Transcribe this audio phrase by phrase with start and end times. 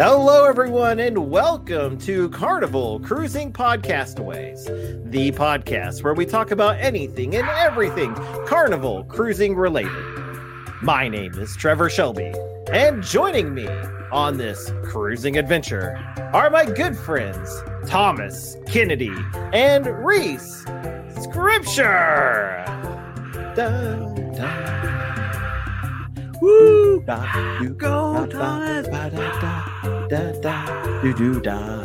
[0.00, 4.64] Hello, everyone, and welcome to Carnival Cruising Podcastaways,
[5.10, 8.14] the podcast where we talk about anything and everything
[8.46, 9.90] Carnival Cruising related.
[10.82, 12.32] My name is Trevor Shelby,
[12.72, 13.66] and joining me
[14.12, 15.96] on this cruising adventure
[16.32, 19.16] are my good friends Thomas Kennedy
[19.52, 20.62] and Reese
[21.26, 22.64] Schrimsher.
[23.56, 23.96] Da,
[24.36, 24.78] da.
[26.40, 27.02] Woo!
[27.02, 28.86] Da, do, Go, da, Thomas!
[28.86, 29.67] da,
[30.08, 31.84] da, da, da, do, do, da.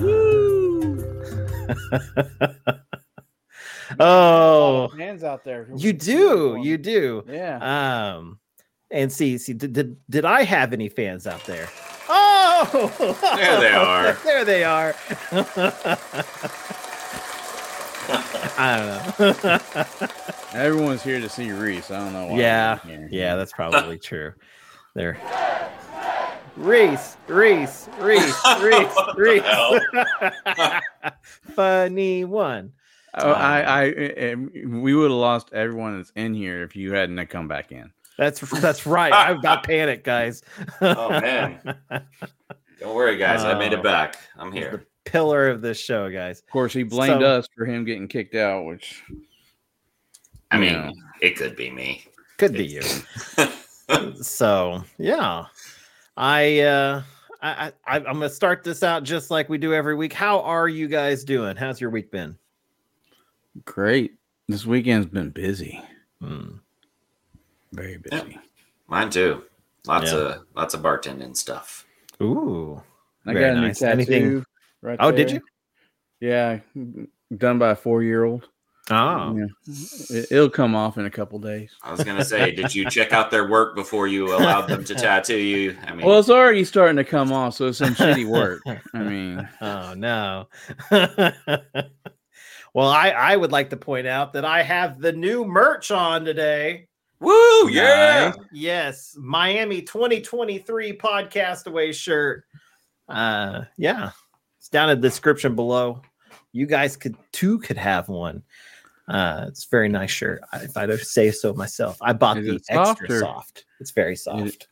[3.99, 5.67] oh, hands out there.
[5.75, 7.23] you do, you do.
[7.27, 8.15] Yeah.
[8.15, 8.39] Um,
[8.91, 11.67] and see, see, did, did did I have any fans out there?
[12.09, 14.13] Oh, There they are.
[14.23, 14.95] there they are.
[18.55, 19.59] I don't know.
[20.53, 21.89] Everyone's here to see Reese.
[21.89, 22.37] I don't know why.
[22.37, 22.77] yeah,
[23.09, 24.33] yeah, that's probably true.
[24.93, 25.17] There,
[26.55, 29.43] Reese, Reese, Reese, Reese, Reese.
[31.55, 32.73] Funny one.
[33.15, 37.25] Oh, I, I, I, we would have lost everyone that's in here if you hadn't
[37.27, 37.91] come back in.
[38.17, 39.11] That's that's right.
[39.11, 40.43] I've got panic, guys.
[40.81, 41.75] Oh man.
[42.79, 43.43] Don't worry, guys.
[43.43, 44.17] I made it uh, back.
[44.37, 44.71] I'm here.
[44.71, 46.39] the pillar of this show, guys.
[46.39, 49.01] Of course, he blamed So- us for him getting kicked out, which
[50.51, 50.91] I mean, Yeah.
[51.21, 52.05] it could be me.
[52.37, 52.81] Could be you.
[54.21, 55.45] so yeah,
[56.17, 57.03] I uh,
[57.41, 60.13] I, I I'm gonna start this out just like we do every week.
[60.13, 61.55] How are you guys doing?
[61.55, 62.37] How's your week been?
[63.65, 64.15] great.
[64.47, 65.81] This weekend's been busy,
[66.21, 66.55] Hmm.
[67.71, 68.39] very busy.
[68.87, 69.43] Mine too.
[69.87, 70.17] Lots Yeah.
[70.19, 71.85] of lots of bartending stuff.
[72.21, 72.81] Ooh.
[73.25, 73.85] I Very got a new tattoo.
[73.91, 74.45] Anything-
[74.81, 75.39] Right Oh, did you?
[76.19, 76.59] Yeah,
[77.37, 78.49] done by a four-year-old.
[78.91, 79.45] Oh, Yeah.
[80.09, 81.71] It, it'll come off in a couple days.
[81.81, 84.95] I was gonna say, did you check out their work before you allowed them to
[84.95, 85.77] tattoo you?
[85.85, 88.61] I mean, Well, it's already starting to come off, so it's some shitty work.
[88.93, 90.47] I mean, oh no.
[92.73, 96.25] well, I I would like to point out that I have the new merch on
[96.25, 96.87] today.
[97.19, 98.33] woo, yeah.
[98.51, 102.43] Yes, Miami 2023 podcast away shirt.
[103.07, 104.11] Uh yeah.
[104.59, 106.01] It's down in the description below.
[106.51, 108.43] You guys could too could have one.
[109.07, 110.41] Uh it's a very nice shirt.
[110.53, 111.97] I- If I say so myself.
[112.01, 113.65] I bought Is the it soft extra or- soft.
[113.79, 114.67] It's very soft.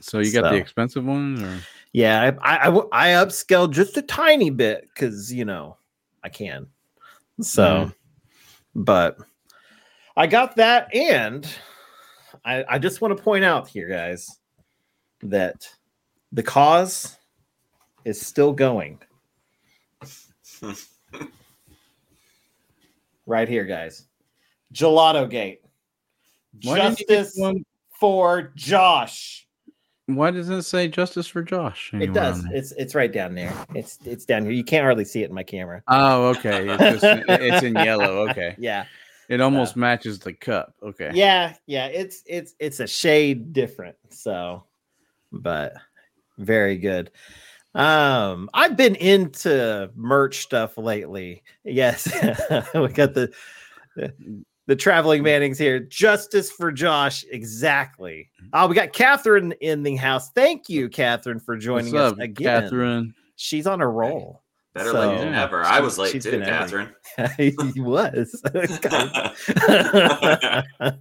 [0.00, 0.50] so you got So.
[0.50, 1.58] the expensive ones, or
[1.92, 5.76] Yeah, I upscaled just a tiny bit because you know
[6.22, 6.66] I can.
[7.40, 7.94] So, Mhm.
[8.76, 9.18] but
[10.16, 11.48] I got that, and
[12.44, 14.38] I I just want to point out here, guys,
[15.22, 15.66] that
[16.30, 17.16] the cause
[18.04, 19.00] is still going.
[23.26, 24.06] right here, guys.
[24.72, 25.60] Gelato Gate.
[26.62, 27.64] Why didn't you get Justice one-
[28.00, 29.46] for Josh.
[30.06, 31.90] why doesn't it say justice for Josh?
[31.94, 32.44] It does.
[32.52, 33.52] It's it's right down there.
[33.74, 34.52] It's it's down here.
[34.52, 35.82] You can't hardly see it in my camera.
[35.88, 36.68] Oh, okay.
[36.68, 38.28] It's, just, it's in yellow.
[38.28, 38.84] Okay, Yeah.
[39.28, 40.74] it almost matches the cup.
[40.82, 41.10] Okay.
[41.14, 41.86] Yeah, yeah.
[41.86, 43.96] It's it's it's a shade different.
[44.10, 44.64] So,
[45.32, 45.72] but
[46.38, 47.10] very good.
[47.74, 51.42] Um, I've been into merch stuff lately.
[51.64, 52.06] Yes,
[52.74, 53.32] we got the,
[53.96, 55.24] the the traveling mm.
[55.24, 55.80] Mannings here.
[55.80, 58.30] Justice for Josh, exactly.
[58.52, 60.30] Oh, we got Catherine in the house.
[60.30, 62.62] Thank you, Catherine, for joining What's us up, again.
[62.62, 63.14] Catherine?
[63.36, 64.42] She's on a roll.
[64.74, 65.62] Better So- late than never.
[65.62, 66.94] I was late she's too, been Catherine.
[67.36, 68.40] he was.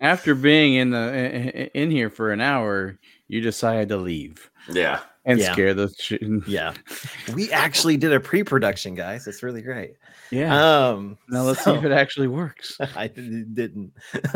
[0.00, 2.98] After being in the in here for an hour,
[3.30, 5.00] you decided to leave yeah.
[5.24, 5.52] and Yeah.
[5.52, 6.20] scare the shit.
[6.48, 6.74] yeah,
[7.34, 9.26] we actually did a pre-production, guys.
[9.28, 9.94] It's really great.
[10.32, 10.88] Yeah.
[10.88, 12.76] Um, now let's see if it actually works.
[12.96, 13.92] I d- didn't.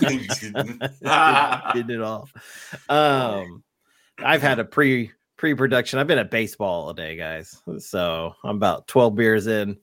[0.00, 0.82] Didn't.
[1.74, 2.28] didn't at all.
[2.88, 3.62] Um,
[4.18, 5.98] I've had a pre pre-production.
[5.98, 7.60] I've been at baseball all day, guys.
[7.78, 9.76] So I'm about 12 beers in.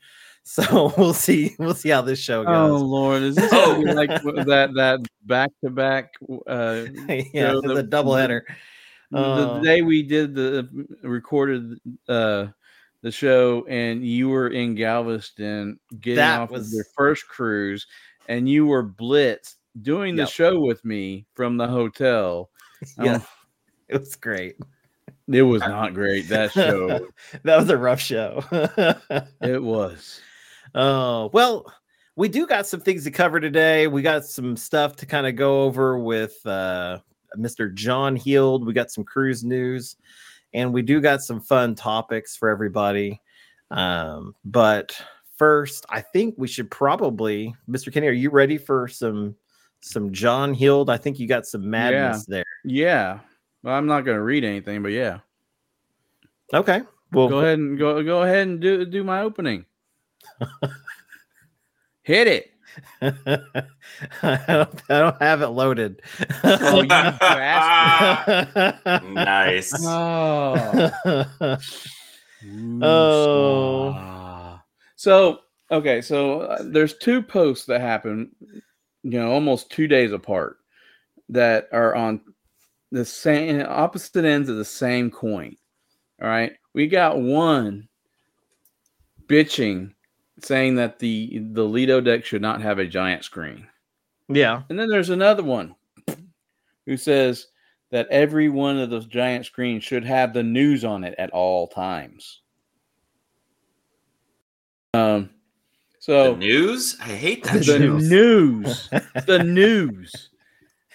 [0.46, 1.56] So we'll see.
[1.58, 2.82] We'll see how this show goes.
[2.82, 2.84] Oh.
[2.84, 4.10] Lord, is this gonna be like
[4.46, 6.14] that that back to back
[6.48, 8.46] uh yeah, so it's the- double header.
[9.10, 10.68] the Uh, day we did the
[11.02, 11.80] recorded
[12.10, 12.48] uh
[13.04, 17.88] the show and you were in Galveston getting off was- of your first cruise
[18.28, 20.30] and you were blitzed doing the Yep.
[20.30, 22.50] show with me from the hotel.
[23.02, 23.28] Yeah, Oh,
[23.88, 24.58] it was great.
[25.32, 27.08] it was not great that show.
[27.44, 28.44] that was a rough show.
[29.42, 30.20] it was.
[30.76, 31.72] Oh, well,
[32.16, 33.88] we do got some things to cover today.
[33.88, 37.00] We got some stuff to kind of go over with uh,
[37.38, 37.74] Mr.
[37.74, 38.66] John Heald.
[38.66, 39.96] We got some cruise news,
[40.54, 43.22] and we do got some fun topics for everybody.
[43.72, 45.00] Um, but
[45.38, 47.92] first, I think we should probably, Mr.
[47.92, 49.36] Kenny, are you ready for some
[49.82, 50.90] some John Heald?
[50.90, 52.46] I think you got some madness there.
[52.64, 53.20] Yeah.
[53.64, 55.20] Well, I'm not going to read anything, but yeah.
[56.54, 56.82] Okay.
[57.12, 59.66] Well, Go ahead and go go ahead and do do my opening.
[62.04, 62.50] Hit it.
[63.02, 66.02] I, don't, I don't have it loaded.
[66.44, 68.54] Oh, you bastard.
[69.14, 69.74] nice.
[69.86, 71.58] Oh.
[72.82, 74.60] Oh.
[74.96, 75.40] So
[75.72, 78.32] okay, so uh, there's two posts that happen,
[79.04, 80.58] you know, almost two days apart
[81.30, 82.22] that are on
[82.92, 85.56] the same opposite ends of the same coin.
[86.22, 87.88] All right, we got one
[89.28, 89.94] bitching,
[90.44, 93.68] saying that the the Lido deck should not have a giant screen.
[94.28, 94.64] yeah.
[94.70, 95.76] And then there's another one
[96.86, 97.48] who says
[97.92, 101.68] that every one of those giant screens should have the news on it at all
[101.68, 102.42] times.
[104.94, 105.30] Um,
[106.00, 106.98] so the news?
[107.02, 107.82] I hate that the shit.
[107.82, 108.10] news.
[108.10, 108.90] news,
[109.26, 110.30] the news.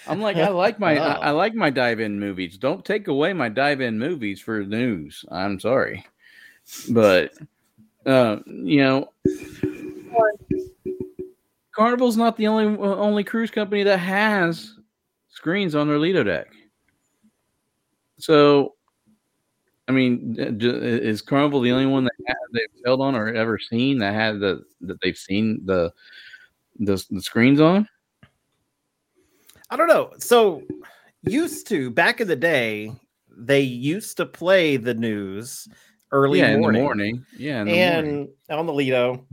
[0.06, 1.21] I'm like, I like my, I, Oh.
[1.21, 2.56] I like my dive-in movies.
[2.56, 5.25] Don't take away my dive-in movies for news.
[5.31, 6.05] I'm sorry,
[6.91, 7.33] but
[8.09, 9.13] uh, you know,
[11.77, 14.75] Carnival's not the only only cruise company that has
[15.29, 16.49] screens on their Lido deck.
[18.19, 18.75] So,
[19.87, 23.99] I mean, is Carnival the only one that ha- they've sailed on or ever seen
[23.99, 25.93] that had the that they've seen the
[26.81, 27.87] the, the screens on?
[29.71, 30.13] I don't know.
[30.19, 30.63] So,
[31.25, 32.91] used to back in the day,
[33.37, 35.69] they used to play the news
[36.13, 37.27] early yeah, morning, in the morning.
[37.37, 38.29] Yeah, the and morning.
[38.51, 39.25] on the Lido.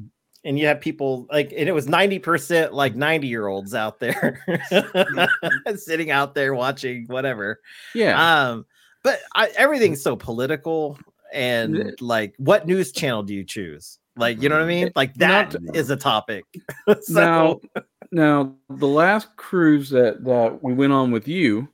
[0.44, 4.44] And you have people like, and it was 90% like 90 year olds out there
[5.76, 7.60] sitting out there watching whatever.
[7.96, 8.50] yeah.
[8.50, 8.66] Um,
[9.04, 10.98] but I, everything's so political,
[11.34, 14.00] and like, what news channel do you choose?
[14.18, 14.92] Like, you know what I mean?
[14.96, 16.46] Like that is Not- a topic.
[17.02, 17.82] so, now,
[18.12, 21.68] now the last cruise that that we went on with you,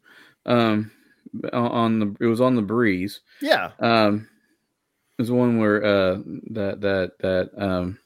[0.46, 0.92] um,
[1.54, 3.20] on- the it was on the breeze.
[3.42, 4.28] yeah, Um,
[5.22, 6.16] was one where uh
[6.52, 7.98] that that that um,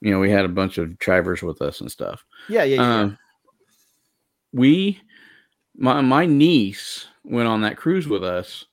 [0.00, 2.24] you know, we had a bunch of drivers with us and stuff.
[2.48, 3.00] yeah, yeah, yeah.
[3.00, 3.18] Um,
[4.52, 5.00] we,
[5.76, 8.64] my my niece went on that cruise with us,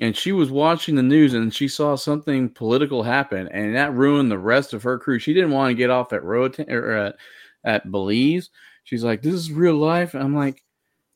[0.00, 4.30] and she was watching the news and she saw something political happen, and that ruined
[4.30, 5.22] the rest of her cruise.
[5.22, 7.16] She didn't want to get off at Roatan or at,
[7.64, 8.50] at Belize.
[8.82, 10.62] She's like, "This is real life." I'm like,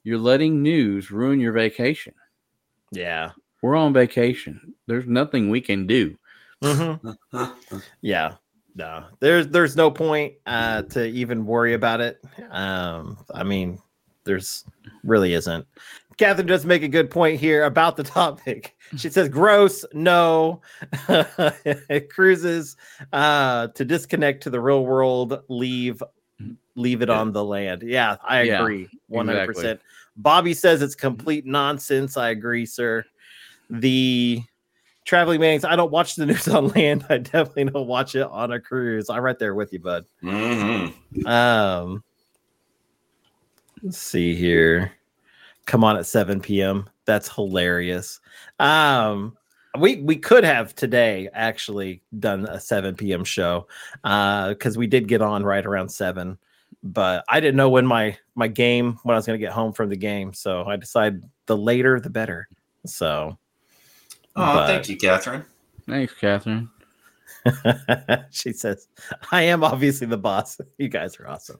[0.05, 2.14] "You're letting news ruin your vacation.
[2.93, 3.32] yeah.
[3.62, 4.75] We're on vacation.
[4.87, 6.16] There's nothing we can do."
[6.62, 7.16] Mhm.
[8.00, 8.34] Yeah.
[8.75, 12.20] No, there's there's no point uh to even worry about it.
[12.50, 13.78] Um, I mean,
[14.25, 14.64] there's
[15.02, 15.66] really isn't.
[16.16, 18.76] Catherine does make a good point here about the topic.
[18.96, 20.60] She says, "Gross, no
[21.08, 22.76] it cruises
[23.12, 25.40] uh to disconnect to the real world.
[25.49, 26.02] Leave,
[26.76, 27.19] leave it Yeah.
[27.19, 29.81] on the land." Yeah, I agree, one hundred percent.
[30.16, 32.16] Bobby says it's complete nonsense.
[32.16, 33.05] I agree, sir.
[33.70, 34.43] The
[35.05, 37.06] traveling man's I don't watch the news on land.
[37.09, 39.09] I definitely don't watch it on a cruise.
[39.09, 40.05] I'm right there with you, bud.
[40.23, 40.93] Mhm.
[41.26, 42.05] Um
[43.82, 44.93] let's see here.
[45.67, 46.88] Come on at 7 p.m.
[47.06, 48.20] That's hilarious.
[48.59, 49.37] Um
[49.79, 53.25] we we could have today actually done a 7 p.m.
[53.25, 53.67] show
[54.05, 56.38] uh because we did get on right around seven,
[56.82, 59.89] but I didn't know when my my game when I was gonna get home from
[59.89, 60.34] the game.
[60.34, 62.48] So I decided the later the better.
[62.84, 63.39] So
[64.38, 65.44] Oh, But- thank you, Catherine.
[65.88, 66.68] Thanks, Catherine.
[68.30, 68.88] she says,
[69.32, 70.60] I am obviously the boss.
[70.78, 71.58] You guys are awesome.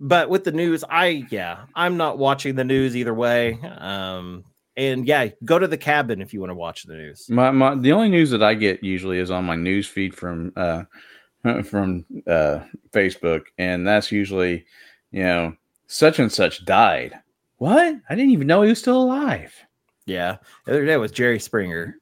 [0.00, 3.58] but with the news, I, yeah, I'm not watching the news either way.
[3.78, 4.44] Um,
[4.76, 7.28] and yeah, go to the cabin if you want to watch the news.
[7.30, 10.52] My, my the only news that I get usually is on my news feed from
[10.56, 10.82] uh
[11.62, 14.64] from uh Facebook and that's usually
[15.12, 15.54] you know
[15.86, 17.14] such and such died.
[17.58, 17.96] What?
[18.08, 19.52] I didn't even know he was still alive.
[20.06, 20.36] Yeah.
[20.66, 21.96] The other day was Jerry Springer.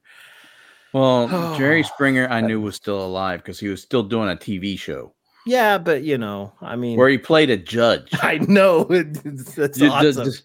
[0.93, 4.77] Well, Jerry Springer I knew was still alive because he was still doing a TV
[4.77, 5.13] show
[5.45, 8.09] Yeah, but you know, I mean, where he played a judge.
[8.21, 10.25] I know it's, it's Ju- ju- awesome.
[10.25, 10.43] just-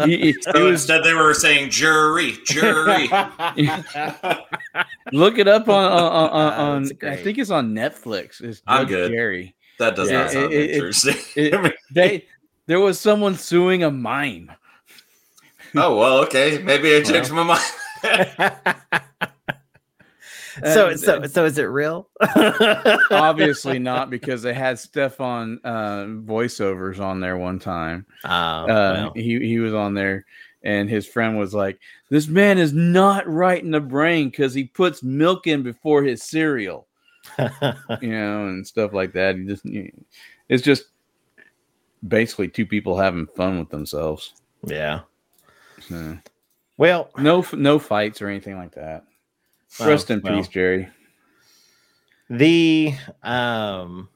[0.06, 3.08] he- he- so he was- instead, they were saying jury, jury.
[5.12, 8.40] look it up on on, on, on, on I think it's on Netflix.
[8.42, 9.10] It's I'm good.
[9.12, 9.54] Jerry.
[9.78, 11.16] that does Yeah, not sound it- it- interesting.
[11.36, 12.26] it- they
[12.68, 14.52] there was someone suing a mime.
[15.74, 16.62] oh well, okay.
[16.62, 17.64] Maybe I changed my mind.
[20.62, 22.08] so, Uh, so, so is it real?
[23.10, 28.04] Obviously not because they had Stefan uh, voiceovers on there one time.
[28.24, 29.12] Oh, Uh, well.
[29.14, 30.26] he he was on there,
[30.62, 31.78] and his friend was like,
[32.10, 36.22] "This man is not right in the brain because he puts milk in before his
[36.22, 36.86] cereal."
[37.38, 39.36] you know, and stuff like that.
[39.36, 39.64] He just,
[40.48, 40.84] it's just
[42.06, 44.34] basically two people having fun with themselves.
[44.64, 45.00] yeah.
[45.88, 46.18] So,
[46.76, 49.04] Well, No, no fights or anything like that.
[49.78, 50.36] Well, Rest in well.
[50.36, 50.88] peace, Jerry.
[52.30, 54.08] The um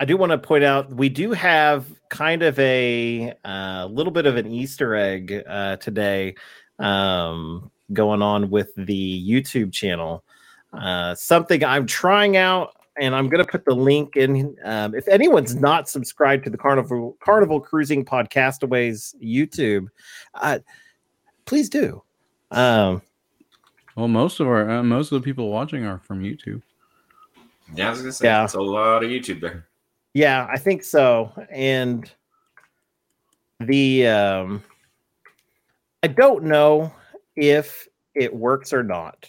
[0.00, 4.24] I do want to point out we do have kind of a uh, little bit
[4.24, 6.36] of an Easter egg uh, today
[6.78, 10.24] um, going on with the YouTube channel.
[10.72, 14.56] Uh, something I'm trying out, and I'm going to put the link in.
[14.64, 19.86] Um, if anyone's not subscribed to the Carnival Carnival Cruising Podcastaways YouTube,
[20.34, 20.58] uh,
[21.46, 22.02] please do.
[22.50, 23.02] Um,
[23.96, 26.62] Well, most of our uh, most of the people watching are from YouTube.
[27.74, 28.44] Yeah, I was gonna say Yeah.
[28.44, 29.66] it's a lot of YouTube there.
[30.14, 31.32] Yeah, I think so.
[31.50, 32.10] And
[33.60, 34.62] the um
[36.02, 36.92] I don't know
[37.36, 39.28] if it works or not,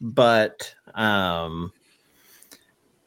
[0.00, 1.72] but um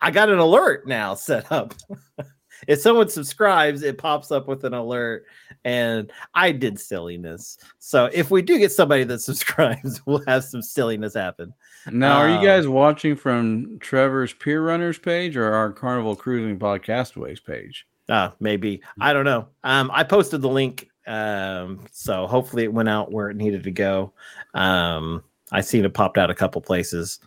[0.00, 1.74] I got an alert now set up.
[2.68, 5.24] if someone subscribes, it pops up with an alert
[5.64, 7.58] and I did silliness.
[7.78, 11.52] So if we do get somebody that subscribes, we'll have some silliness happen.
[11.90, 16.58] Now, are Um, you guys watching from Trevor's Pier Runners page or our Carnival Cruising
[16.58, 17.86] Podcastaways page?
[18.08, 18.82] Uh, maybe.
[19.00, 19.48] I don't know.
[19.64, 20.88] Um, I posted the link.
[21.06, 24.12] Um, so hopefully it went out where it needed to go.
[24.54, 27.20] Um, I seen it popped out a couple places.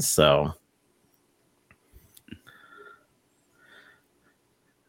[0.00, 0.52] So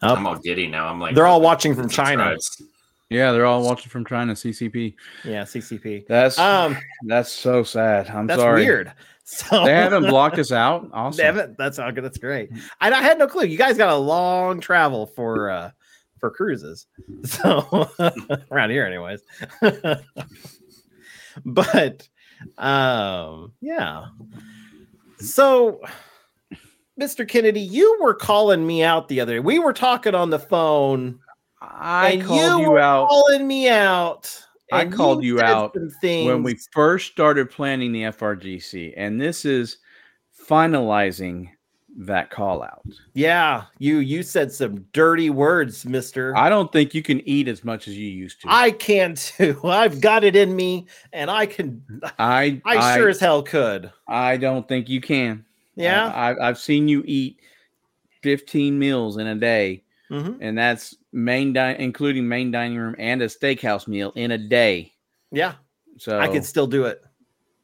[0.01, 0.87] Oh, I'm all giddy now.
[0.87, 2.31] I'm like they're all watching from China.
[2.39, 2.61] subscribes.
[3.09, 4.95] Yeah, they're all watching from China CCP.
[5.25, 6.05] Yeah, CCP.
[6.07, 8.07] That's Um, that's so sad.
[8.09, 8.63] I'm that's sorry.
[8.65, 8.93] weird.
[9.31, 10.83] So They haven't blocked us out.
[10.91, 11.23] They Awesome.
[11.25, 12.03] haven't- That's all good.
[12.03, 12.49] That's great.
[12.81, 13.45] I, I had no clue.
[13.45, 15.69] You guys got a long travel for uh
[16.19, 16.87] for cruises.
[17.25, 17.89] So
[18.49, 19.21] around here, anyways.
[21.45, 22.07] but
[22.57, 24.05] um yeah.
[25.19, 25.81] So
[26.99, 27.27] Mr.
[27.27, 29.39] Kennedy, you were calling me out the other day.
[29.39, 31.19] We were talking on the phone.
[31.61, 34.43] I and called you were out calling me out.
[34.71, 39.77] I called you said out when we first started planning the FRGC, and this is
[40.47, 41.49] finalizing
[41.97, 42.83] that call out.
[43.13, 46.35] yeah, you you said some dirty words, Mister.
[46.37, 48.47] I don't think you can eat as much as you used to.
[48.49, 49.59] I can too.
[49.65, 51.83] I've got it in me, and I can.
[52.17, 53.91] I I, sure as hell could.
[54.07, 55.45] I don't think you can.
[55.75, 56.07] Yeah.
[56.13, 57.39] I, I, I've seen you eat
[58.21, 60.37] 15 meals in a day, Mhm.
[60.41, 64.93] and that's main di- including main dining room and a steakhouse meal in a day.
[65.31, 65.53] Yeah.
[65.97, 67.01] So I can still do it.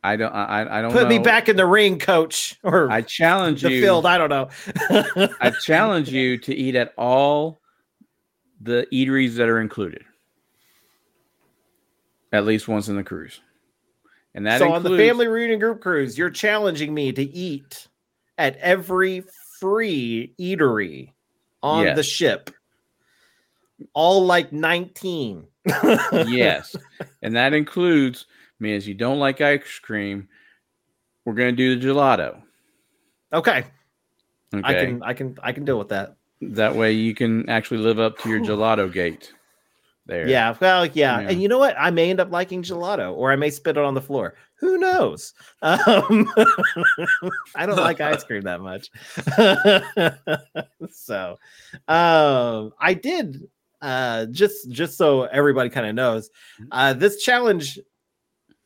[0.06, 0.32] I don't.
[0.32, 3.82] I, I don't Put me back in the ring, coach, or I challenge the you.
[3.82, 4.06] field.
[4.06, 4.50] I don't know.
[5.42, 7.60] I challenge you to eat at all
[8.62, 10.04] the eateries that are included,
[12.32, 13.42] at least once in the cruise,
[14.36, 17.88] and that so includes on the family reunion group cruise, you're challenging me to eat
[18.38, 19.24] at every
[19.60, 21.14] free eatery
[21.64, 22.52] on the ship.
[23.94, 25.48] All like 19.
[26.28, 26.76] yes,
[27.24, 28.28] and that includes
[28.60, 28.76] me.
[28.76, 30.28] As you don't like ice cream,
[31.26, 32.42] we're gonna do the gelato.
[33.34, 33.66] Okay.
[34.54, 36.16] Okay, I can I can I can deal with that.
[36.42, 39.34] that way you can actually live up to your gelato gate.
[40.08, 40.56] There, Yeah.
[40.60, 41.20] Well, yeah.
[41.20, 41.30] Yeah.
[41.30, 41.76] And you know what?
[41.80, 44.36] I may end up liking gelato or I may spit it on the floor.
[44.60, 45.34] Who knows?
[45.64, 46.32] Um,
[47.56, 48.92] I don't like ice cream that much.
[50.92, 51.40] so
[51.88, 53.48] um, I did
[53.82, 56.30] uh, just just so everybody kind of knows
[56.72, 57.80] uh, this challenge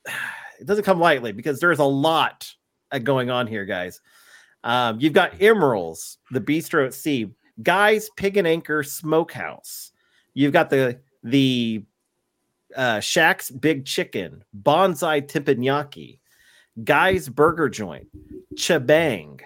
[0.60, 2.52] it doesn't come lightly because there's a lot
[2.92, 4.02] uh, going on here, guys.
[4.64, 7.32] Um, you've got Emeralds, the Bistro at Sea,
[7.64, 9.92] Guys Pig and Anchor Smokehouse.
[10.34, 11.84] You've got the the
[12.76, 16.20] uh, Shaq's Big Chicken, Bonsai Teppanyaki,
[16.84, 18.08] Guy's Burger Joint,
[18.56, 19.42] ChiBang,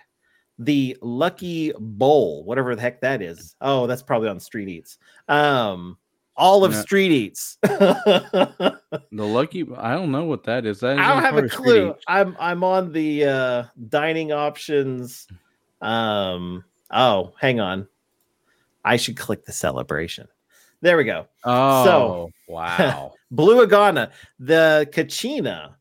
[0.60, 3.55] the Lucky Bowl, whatever the heck that is.
[3.62, 4.98] Oh, that's probably on Street Eats.
[5.27, 5.98] Um,
[6.36, 6.82] all of Yeah.
[6.82, 7.58] Street Eats.
[7.62, 8.80] the
[9.12, 9.66] lucky.
[9.78, 10.80] I don't know what that is.
[10.80, 11.96] That is I don't have a clue.
[12.08, 15.28] I'm I'm on the uh dining options.
[15.82, 17.88] Um oh, hang on.
[18.86, 20.28] I should click the celebration.
[20.82, 21.28] There we go.
[21.46, 23.13] Oh, so, wow.
[23.32, 25.78] Blue Iguana, the Cantina,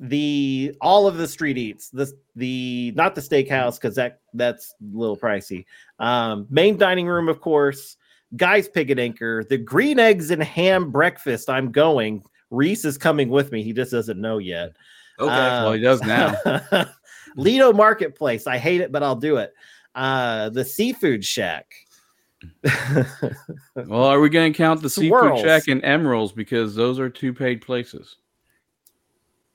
[0.00, 4.96] the all of the street eats, the the not the steakhouse because that that's a
[4.98, 5.66] little pricey.
[5.98, 7.96] Um, main dining room, of course.
[8.36, 11.48] Guys Pig and Anchor, the green eggs and ham breakfast.
[11.50, 12.22] I'm going.
[12.50, 13.62] Reese is coming with me.
[13.62, 14.72] He just doesn't know yet.
[15.18, 15.32] Okay.
[15.32, 16.34] Uh, well, he does now.
[17.36, 18.46] Lido Marketplace.
[18.46, 19.52] I hate it, but I'll do it.
[19.94, 21.72] Uh, the Seafood Shack.
[23.74, 25.40] Well, are we going to count the seafood Swirls.
[25.40, 28.16] shack and emeralds because those are two paid places?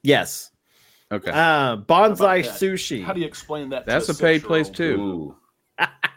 [0.04, 0.52] yes.
[1.12, 2.44] Okay, Uh, How Bonsai?
[2.46, 3.04] Sushi.
[3.04, 3.80] How do you explain that?
[3.80, 5.36] to That's a paid place, six-year-old?
[5.80, 5.86] too.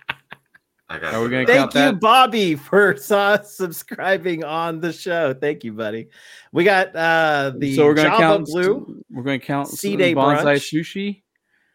[0.93, 0.97] Ooh.
[0.97, 2.01] I got Are we gonna Thank you, that?
[2.01, 5.33] Bobby, for uh, subscribing on the show.
[5.35, 6.09] Thank you, buddy.
[6.53, 8.47] We got uh the so we're gonna Java count.
[8.47, 9.03] Blue.
[9.11, 10.73] We're gonna count Sea Day, bonsai brunch.
[10.83, 11.23] sushi.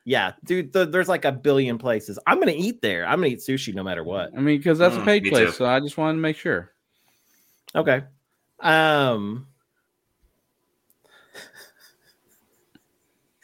[0.05, 2.17] Yeah, dude, th- there's like a billion places.
[2.25, 3.05] I'm gonna eat there.
[3.05, 4.31] I'm gonna eat sushi no matter what.
[4.33, 5.55] I mean, because that's a Mm, paid place, too.
[5.55, 6.71] so I just wanted to make sure.
[7.75, 8.03] Okay.
[8.61, 9.47] Um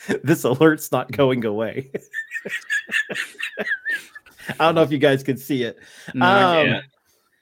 [0.23, 1.91] this alert's not going away.
[4.59, 5.77] I don't know if you guys can see it.
[6.13, 6.85] No, I Um, can't.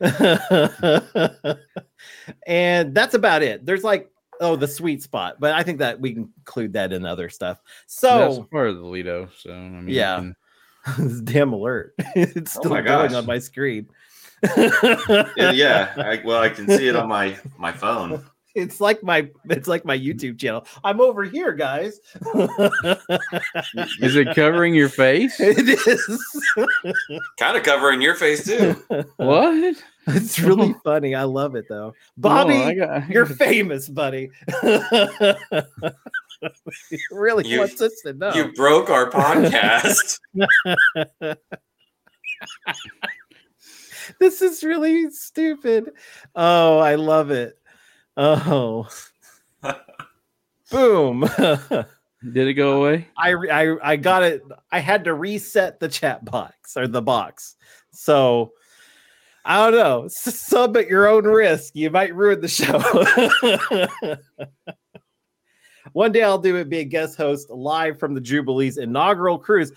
[2.48, 3.66] and that's about it.
[3.66, 7.06] There's like oh the sweet spot, but I think that we can include that in
[7.06, 7.60] other stuff.
[7.84, 9.30] that's So part of the Lido.
[9.38, 10.16] So I mean, Yeah.
[10.16, 10.36] can-
[10.98, 11.94] this damn alert.
[12.16, 13.18] it's Oh still my going gosh.
[13.18, 13.88] on my screen.
[14.58, 15.94] Yeah, yeah.
[15.98, 18.26] I, well, I can see it on my my phone.
[18.54, 20.66] It's like my it's like my YouTube channel.
[20.84, 22.00] I'm over here, guys.
[24.02, 25.36] is it covering your face?
[25.40, 26.42] it is.
[27.40, 28.76] Kind of covering your face too.
[29.18, 29.76] what?
[30.08, 31.16] it's really funny.
[31.16, 31.94] I love it though.
[32.18, 34.32] Bobby, Oh, I got- I you're famous, buddy.
[36.90, 38.34] He really You- wants us to know.
[38.34, 40.20] You broke our podcast.
[44.20, 45.92] this is really stupid.
[46.36, 47.58] Oh, I love it.
[48.24, 48.88] Oh.
[50.72, 51.22] Boom.
[52.34, 53.08] Did it go away?
[53.18, 54.44] I, I I got it.
[54.72, 57.56] I had to reset the chat box or the box.
[57.90, 58.52] So
[59.44, 60.06] I don't know.
[60.06, 61.76] S- Sub at your own risk.
[61.76, 62.78] You might ruin the show.
[65.94, 66.70] One day I'll do it.
[66.70, 69.72] Be a guest host live from the Jubilee's inaugural cruise.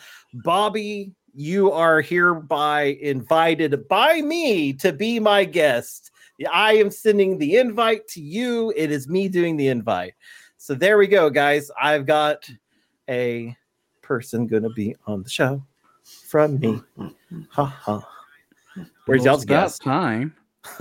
[0.45, 6.11] Bobby, you are hereby invited by me to be my guest.
[6.53, 8.73] I am sending the invite to you.
[8.77, 10.15] It is me doing the invite.
[10.57, 11.71] So there we go, guys.
[11.81, 12.49] I've got
[13.09, 13.57] a
[14.03, 15.63] person gonna be on the show
[16.03, 16.81] from me.
[17.51, 18.09] Ha ha.
[19.07, 19.83] Where's Well, y'all's guest?
[19.83, 20.35] time.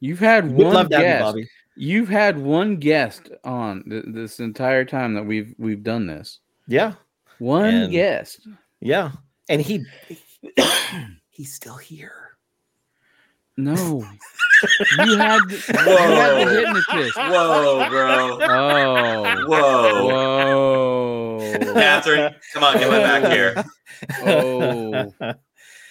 [0.00, 1.22] You've had Would one you, guest.
[1.22, 1.48] Bobby.
[1.76, 6.40] You've had one guest on th- this entire time that we've we've done this.
[6.66, 6.94] Yeah,
[7.38, 8.46] One And- guest.
[8.80, 9.12] yeah.
[9.48, 9.84] And he
[11.30, 12.27] he's still here.
[13.58, 14.04] No.
[15.04, 16.44] you had you had Whoa.
[16.44, 17.16] the hypnotist.
[17.16, 18.38] Whoa, bro.
[18.40, 19.46] Oh.
[19.46, 20.06] Whoa.
[20.06, 21.74] Whoa.
[21.74, 23.64] Catherine, come on, get my back here.
[24.22, 25.12] Oh.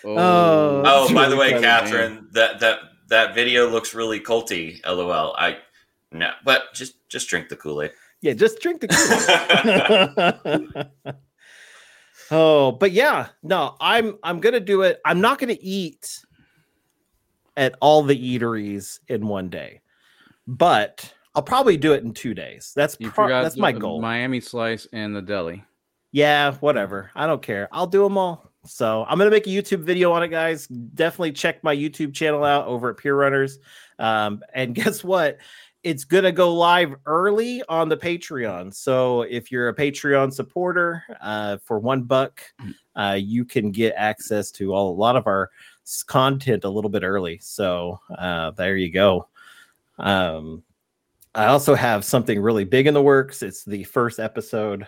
[0.06, 0.84] Oh.
[0.86, 4.80] Oh, That's by the way, funny, Catherine, that that that video looks really culty.
[4.86, 5.36] LOL.
[5.38, 5.58] I
[6.13, 7.91] no, but just just drink the Kool Aid.
[8.21, 8.88] Yeah, just drink the
[10.47, 11.15] Kool-Aid.
[12.32, 15.01] oh, but yeah, no, I'm I'm gonna do it.
[15.03, 16.23] I'm not gonna eat
[17.58, 19.82] at all the eateries in one day,
[20.46, 22.72] but I'll probably do it in two days.
[22.76, 24.02] That's pro- that's my goal.
[24.02, 25.63] Miami slice and the deli.
[26.12, 27.12] Yeah, whatever.
[27.15, 27.67] I don't care.
[27.72, 28.52] I'll do them all.
[28.65, 30.67] So I'm gonna make a YouTube video on it, guys.
[30.67, 33.60] Definitely check my YouTube channel out over at Pier Runners.
[34.00, 35.38] Um, and guess what?
[35.84, 38.74] It's gonna go live early on the Patreon.
[38.74, 42.41] So if you're a Patreon supporter, uh, for one buck,
[42.96, 45.50] uh, you can get access to all, a lot of our
[46.08, 47.39] content a little bit early.
[47.41, 49.28] So uh, there you go.
[49.97, 50.63] Um,
[51.36, 53.43] I also have something really big in the works.
[53.43, 54.88] It's the first episode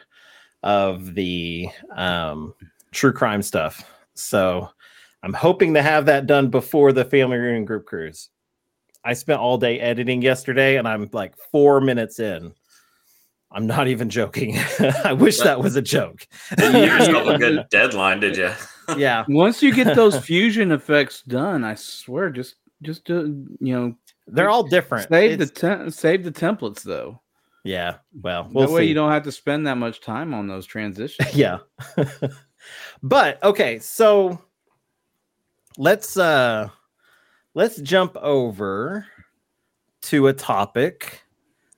[0.63, 2.53] of the um,
[2.91, 3.83] true crime stuff.
[4.15, 4.69] So
[5.23, 8.29] I'm hoping to have that done before the family reunion group cruise.
[9.03, 12.53] I spent all day editing yesterday and I'm like four minutes in.
[13.51, 14.57] I'm not even joking.
[15.03, 16.27] I wish that was a joke.
[16.51, 18.51] You gave yourself a good deadline, did you?
[18.97, 19.25] yeah.
[19.29, 23.95] Once you get those fusion effects done, I swear, just just uh, you know,
[24.27, 25.09] They're all different.
[25.09, 27.21] save It's- the tem- save the templates though.
[27.63, 27.95] yeah.
[28.21, 28.89] Well, we'll that way see.
[28.89, 31.33] you don't have to spend that much time on those transitions.
[31.35, 31.57] yeah
[33.01, 34.39] but okay so
[35.77, 36.67] let's uh
[37.53, 39.05] let's jump over
[40.01, 41.21] to a topic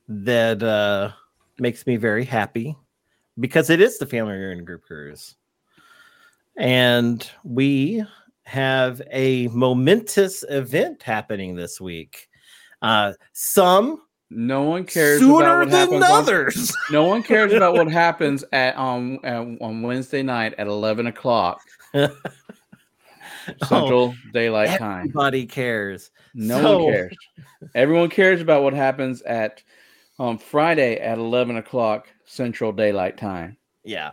[0.07, 1.11] that uh
[1.61, 2.75] makes me very happy
[3.39, 5.35] because it is the family reunion group cruise
[6.57, 8.03] and we
[8.43, 12.27] have a momentous event happening this week
[12.81, 16.03] uh some No one cares sooner than happens.
[16.03, 20.67] on- others no one cares about what happens at on on on Wednesday night at
[20.67, 21.61] eleven o'clock
[23.67, 24.99] Central Daylight Time.
[25.01, 27.17] everybody cares No So- one cares.
[27.75, 29.63] Everyone cares about what happens at
[30.19, 33.57] on Friday at eleven o'clock Central Daylight Time.
[33.83, 34.11] Yeah.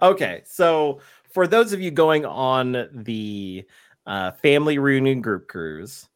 [0.00, 0.42] Okay.
[0.44, 1.00] So
[1.32, 3.64] for those of you going on the
[4.06, 6.08] uh, family reunion group cruise,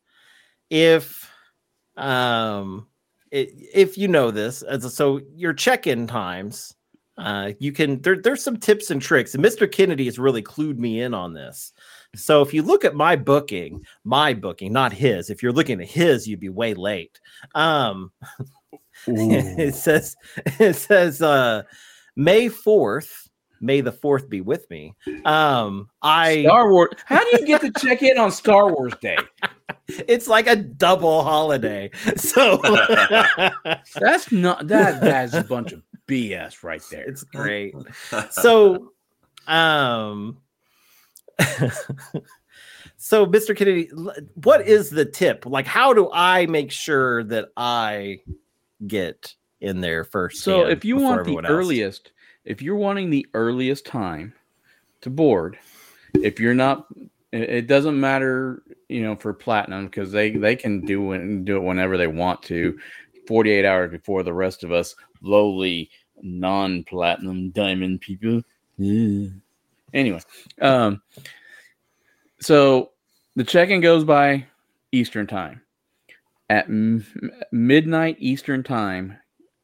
[0.71, 1.31] if
[1.97, 2.89] um
[3.33, 6.75] i if you know this, as a, so your check-in times
[7.17, 9.71] uh, you can there, there's some tips and tricks, and Mr.
[9.71, 11.73] Kennedy has really clued me in on this.
[12.17, 15.31] So if you look at my booking, my booking, not his.
[15.31, 17.21] If you're looking at his, you'd be way late.
[17.55, 18.11] Um,
[19.07, 20.17] it says
[20.59, 21.63] it says uh,
[22.17, 23.29] May fourth.
[23.61, 24.95] May the fourth be with me.
[25.25, 26.91] Um, I Star Wars.
[27.07, 29.17] How do you get to check in on Star Wars Day?
[29.89, 31.91] it's like a double holiday.
[32.17, 32.59] So
[33.99, 35.01] That's not that.
[35.01, 37.05] That's a bunch of BS right there.
[37.09, 37.75] it's great.
[38.31, 38.93] So
[39.47, 40.39] um
[42.97, 43.57] so Mr.
[43.57, 43.91] Kennedy,
[44.35, 45.47] what is the tip?
[45.47, 48.21] Like how do I make sure that I
[48.87, 50.43] get in there first?
[50.43, 51.47] So if you want the else?
[51.49, 52.13] earliest,
[52.45, 54.35] if you're wanting the earliest time
[55.01, 55.59] to board,
[56.15, 56.87] if you're not,
[57.33, 61.63] it doesn't matter, you know, for platinum because they they can do it do it
[61.63, 62.79] whenever they want to,
[63.27, 65.91] 48 hours before the rest of us lowly
[66.23, 68.43] non-platinum diamond people.
[68.79, 69.29] Yeah.
[69.93, 70.21] Anyway,
[70.61, 71.03] um,
[72.41, 72.91] so
[73.37, 74.47] the check-in goes by
[74.93, 75.61] Eastern time
[76.51, 77.05] at m-
[77.53, 79.17] midnight Eastern time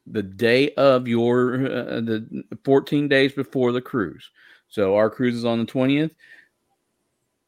[0.07, 4.29] the day of your uh, the 14 days before the cruise.
[4.67, 6.11] So our cruise is on the 20th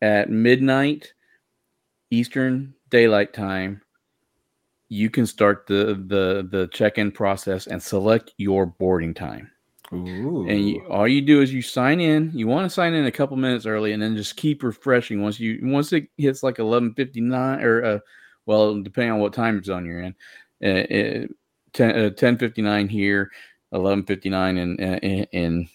[0.02, 1.14] at midnight
[2.12, 3.82] Eastern daylight time.
[4.90, 9.50] You can start the the the check-in process and select your boarding time.
[9.92, 10.48] Ooh.
[10.48, 12.32] And you, all you do is you sign in.
[12.34, 15.22] You want to sign in a couple minutes early, and then just keep refreshing.
[15.22, 18.00] Once you once it hits like eleven fifty nine, or uh,
[18.46, 20.16] well, depending on what time zone you're in,
[20.64, 21.28] uh, uh,
[21.74, 23.32] 10, uh, 1059 here,
[23.74, 25.70] eleven fifty nine in, in in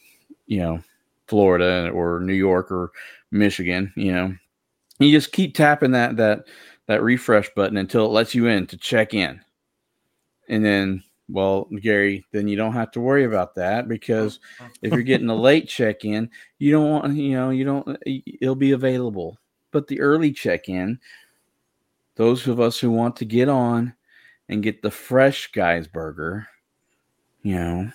[0.46, 0.82] you know
[1.26, 2.92] Florida or New York or
[3.30, 3.92] Michigan.
[3.96, 4.34] You know,
[4.98, 6.44] you just keep tapping that that
[6.86, 9.40] that refresh button until it lets you in to check in,
[10.48, 14.40] and then well, Gary, then you don't have to worry about that because
[14.80, 18.54] if you're getting a late check in, you don't want, you know, you don't, it'll
[18.54, 19.36] be available.
[19.70, 20.98] But the early check in,
[22.18, 23.94] those of us who want to get on
[24.48, 26.48] and get the fresh guy's burger,
[27.42, 27.92] you know,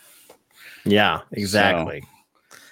[0.86, 2.04] yeah, exactly.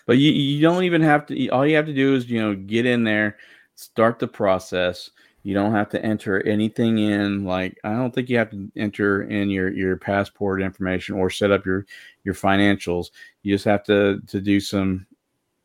[0.06, 2.56] but you, you don't even have to, all you have to do is, you know,
[2.56, 3.38] get in there,
[3.76, 5.12] start the process.
[5.44, 7.44] You don't have to enter anything in.
[7.44, 11.52] Like I don't think you have to enter in your your passport information or set
[11.52, 11.86] up your
[12.24, 13.08] your financials.
[13.42, 15.08] You just have to to do some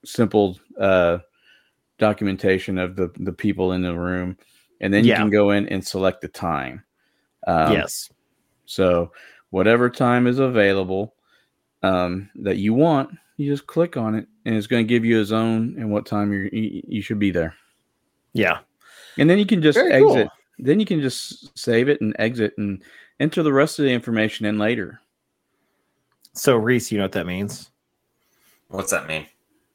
[0.05, 1.19] simple uh,
[1.99, 4.39] documentation of the the people in the room,
[4.81, 5.19] and then you Yeah.
[5.19, 6.85] can go in and select the time.
[7.47, 8.11] Um, yes.
[8.67, 9.13] So
[9.51, 11.15] whatever time is available
[11.83, 15.21] um, that you want, you just click on it, and it's going to give you
[15.21, 17.55] a zone and what time you're, you you should be there.
[18.33, 18.59] Yeah.
[19.19, 20.29] And then you can just Very exit.
[20.29, 20.29] cool.
[20.59, 22.83] Then you can just save it and exit and
[23.21, 25.01] enter the rest of the information in later.
[26.33, 27.71] So Reese, you know what that means?
[28.69, 29.27] What's that mean?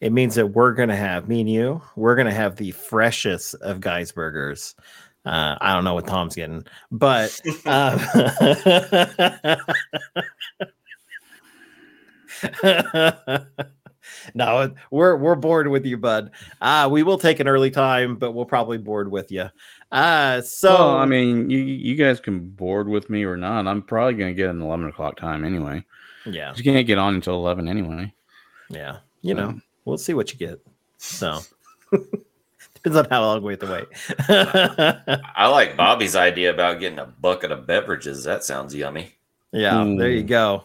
[0.02, 1.82] It means that we're gonna have me and you.
[1.96, 4.76] We're gonna have the freshest of guys burgers.
[5.24, 8.00] Uh, I don't know what Tom's getting, but um,
[14.36, 16.32] no, we're we're bored with you, bud.
[16.62, 19.50] Uh, we will take an early time, but we'll probably board with you.
[19.92, 23.68] Uh, so well, I mean, you you guys can board with me or not.
[23.68, 25.86] I'm probably going to get an 11 o'clock time anyway.
[26.26, 28.14] yeah, You can't get on until 11 anyway.
[28.70, 30.60] yeah, you know, So- we'll see what you get.
[30.98, 31.40] So
[32.74, 35.20] depends on how long we have to wait.
[35.36, 38.24] I like Bobby's idea about getting a bucket of beverages.
[38.24, 39.14] That sounds yummy.
[39.52, 40.28] Yeah, there you Mm.
[40.28, 40.64] go.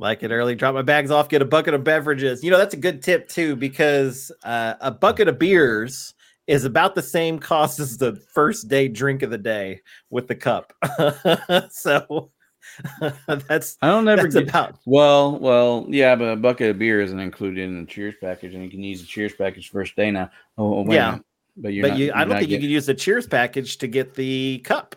[0.00, 2.44] Like it early, drop my bags off, get a bucket of beverages.
[2.44, 6.14] You know, that's a good tip too, because uh, a bucket of beers
[6.46, 10.36] is about the same cost as the first day drink of the day with the
[10.36, 10.72] cup.
[11.70, 12.30] so
[13.26, 14.48] that's I don't ever get.
[14.48, 18.54] about Well, well, yeah, but a bucket of beer isn't included in the Cheers package,
[18.54, 20.30] and you can use the Cheers package first day now.
[20.56, 21.18] Oh, oh, Yeah.
[21.56, 23.78] but you're but not, you I don't think you get- could use the cheers package
[23.78, 24.94] to get the cup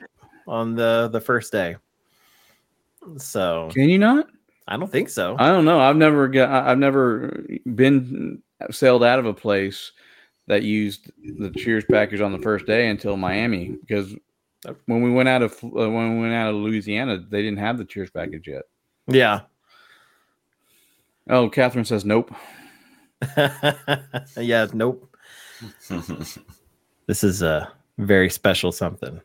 [0.48, 1.76] on the the first day.
[3.18, 4.28] So Can you not?
[4.68, 5.36] I don't think so.
[5.40, 5.80] I don't know.
[5.80, 6.68] I've never got.
[6.68, 7.44] I've never
[7.76, 9.92] been sailed out of a place
[10.48, 14.16] that used the Cheers package on the first day until Miami because
[14.86, 17.78] when we went out of uh, when we went out of Louisiana, they didn't have
[17.78, 18.64] the Cheers package yet.
[19.08, 19.42] yeah.
[21.30, 22.34] Oh, Catherine says nope.
[24.38, 25.16] yeah, nope.
[27.08, 29.20] This is a very special something.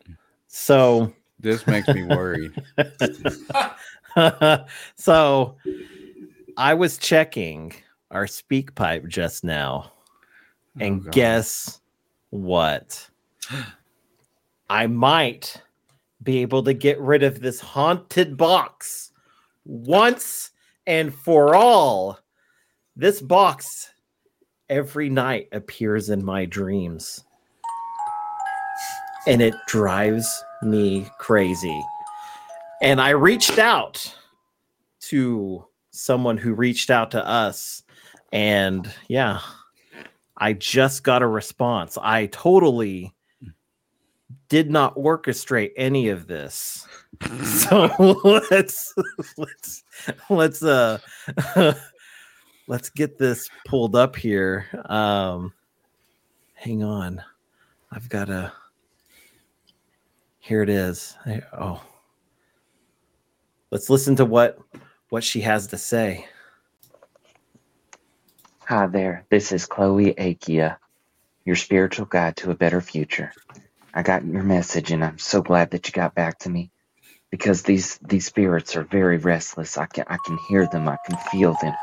[0.49, 2.53] So This makes me worried.
[4.96, 5.57] so
[6.57, 7.75] I was checking
[8.11, 9.92] our speak pipe just now,
[10.81, 11.81] and Oh, guess
[12.31, 13.09] what?
[14.68, 15.61] I might
[16.22, 19.12] be able to get rid of this haunted box
[19.64, 20.50] once
[20.87, 22.18] and for all
[22.96, 23.90] this box
[24.68, 27.22] every night appears in my dreams.
[29.26, 31.85] And it drives me crazy.
[32.83, 34.14] And I reached out
[35.00, 37.83] to someone who reached out to us.
[38.33, 39.40] And yeah,
[40.37, 41.96] I just got a response.
[42.00, 43.14] I totally
[44.48, 46.86] did not orchestrate any of this.
[47.44, 47.86] So
[48.50, 48.92] let's
[49.38, 49.84] let's
[50.28, 50.98] let's uh
[52.66, 54.66] let's get this pulled up here.
[54.90, 55.54] Um
[56.54, 57.22] hang on.
[57.90, 58.52] I've got a
[60.40, 61.16] here it is.
[61.24, 61.82] I- oh.
[63.70, 64.58] Let's listen to what
[65.08, 66.26] what she has to say.
[68.66, 70.76] Hi there, this is Chloe Akia,
[71.44, 73.32] your spiritual guide to a better future.
[73.96, 76.72] I got your message and I'm so glad that you got back to me
[77.30, 79.78] because these these spirits are very restless.
[79.78, 81.78] I can I can hear them, I can feel them.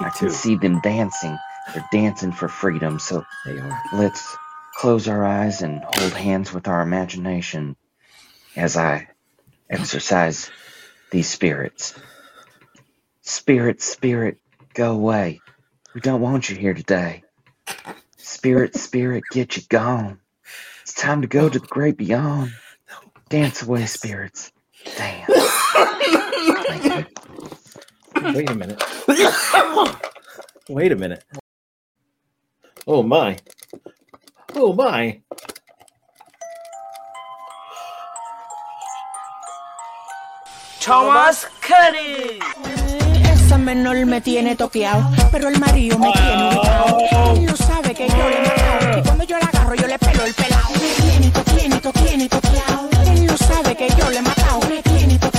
[0.00, 0.30] Me I can too.
[0.30, 1.40] see them dancing.
[1.72, 2.98] They're dancing for freedom.
[3.00, 3.84] So They are.
[3.92, 4.38] let's
[4.74, 7.76] close our eyes and hold hands with our imagination
[8.56, 9.08] as I
[9.70, 10.52] exercise
[11.10, 11.94] these spirits.
[13.22, 14.38] Spirit, spirit,
[14.74, 15.42] go away.
[15.94, 17.24] We don't want you here today.
[18.18, 20.20] Spirit, spirit, get you gone.
[20.86, 22.52] It's time to go to the great beyond.
[23.28, 24.52] Dance away, spirits.
[24.96, 25.26] Dance.
[28.22, 28.80] Wait a minute.
[30.68, 31.24] Wait a minute.
[32.86, 33.36] Oh my.
[34.54, 35.20] Oh my.
[40.78, 42.38] Thomas Cuddy.
[43.24, 46.98] Esa menor me tiene toqueado, pero el marido me tiene ubicado.
[47.34, 48.98] Él no sabe que yo le he matado.
[49.00, 50.70] Y cuando yo la agarro, yo le pelo el pelado.
[50.72, 51.44] Me tiene, to,
[51.92, 52.90] tiene, to, toqueado.
[53.06, 54.60] Él no sabe que yo le he matado.
[54.68, 55.30] Me tiene, to,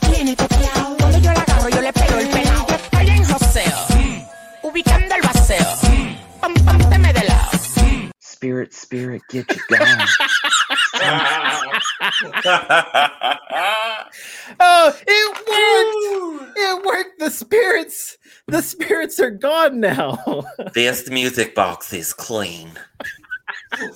[0.00, 0.96] tiene, toqueado.
[0.98, 2.66] Cuando yo la agarro, yo le pelo el pelado.
[2.68, 3.86] Yo estoy en joseo,
[4.62, 5.66] ubicando el vaceo.
[6.40, 7.50] Pam, pam, teme de lado.
[8.20, 10.06] Spirit, spirit, get you gone.
[14.60, 15.26] Oh, it
[16.46, 16.58] worked!
[16.58, 17.18] It worked.
[17.18, 20.44] The spirits, the spirits are gone now.
[20.74, 22.70] this music box is clean.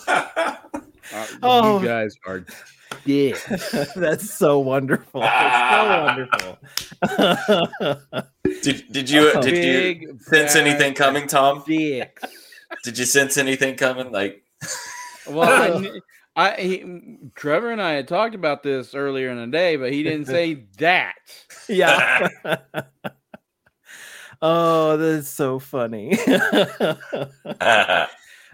[1.12, 1.80] Uh, Oh.
[1.80, 2.44] You guys are
[3.04, 3.34] yeah.
[3.96, 5.22] That's so wonderful.
[5.24, 6.58] It's so
[7.08, 8.08] wonderful.
[8.62, 9.42] Did did you Oh.
[9.42, 11.64] did you sense anything coming, Tom?
[11.66, 12.22] dicks.
[12.84, 14.12] Did you sense anything coming?
[14.12, 14.44] Like
[15.28, 15.84] Well,
[16.36, 19.92] I, I he, Trevor and I had talked about this earlier in the day, but
[19.92, 21.14] he didn't say that.
[21.68, 22.28] yeah.
[24.42, 26.16] oh, that's so funny.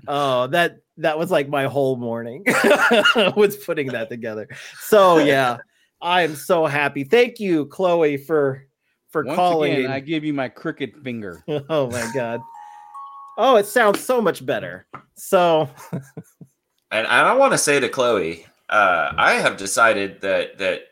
[0.08, 2.44] Oh, that that was like my whole morning
[3.36, 4.48] was putting that together.
[4.80, 5.58] So yeah,
[6.00, 7.04] I am so happy.
[7.04, 8.66] Thank you, Chloe, for
[9.10, 9.72] for Once calling.
[9.72, 11.42] again, I give you my cricket finger.
[11.68, 12.40] oh my god.
[13.38, 14.86] Oh, it sounds so much better.
[15.14, 20.82] So and, and I want to say to Chloe, uh, I have decided that that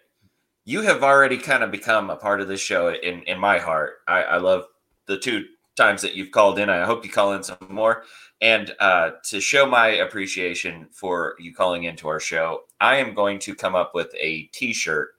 [0.65, 3.95] you have already kind of become a part of this show in in my heart.
[4.09, 4.65] I, I love
[5.07, 5.45] the two
[5.77, 6.71] times that you've called in.
[6.71, 8.05] I hope you call in some more.
[8.41, 13.39] And uh, to show my appreciation for you calling into our show, I am going
[13.41, 15.15] to come up with a T-shirt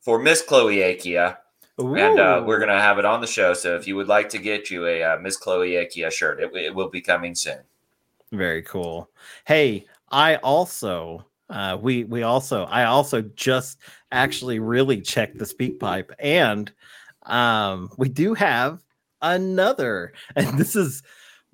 [0.00, 1.36] for Miss Chloe Akia,
[1.78, 3.54] and uh, we're gonna have it on the show.
[3.54, 6.54] So if you would like to get you a uh, Miss Chloe Akia shirt, it,
[6.54, 7.58] it will be coming soon.
[8.32, 9.10] Very cool.
[9.46, 13.78] Hey, I also uh we we also I also just
[14.12, 16.72] actually really checked the speak pipe and
[17.24, 18.82] um we do have
[19.22, 21.02] another and this is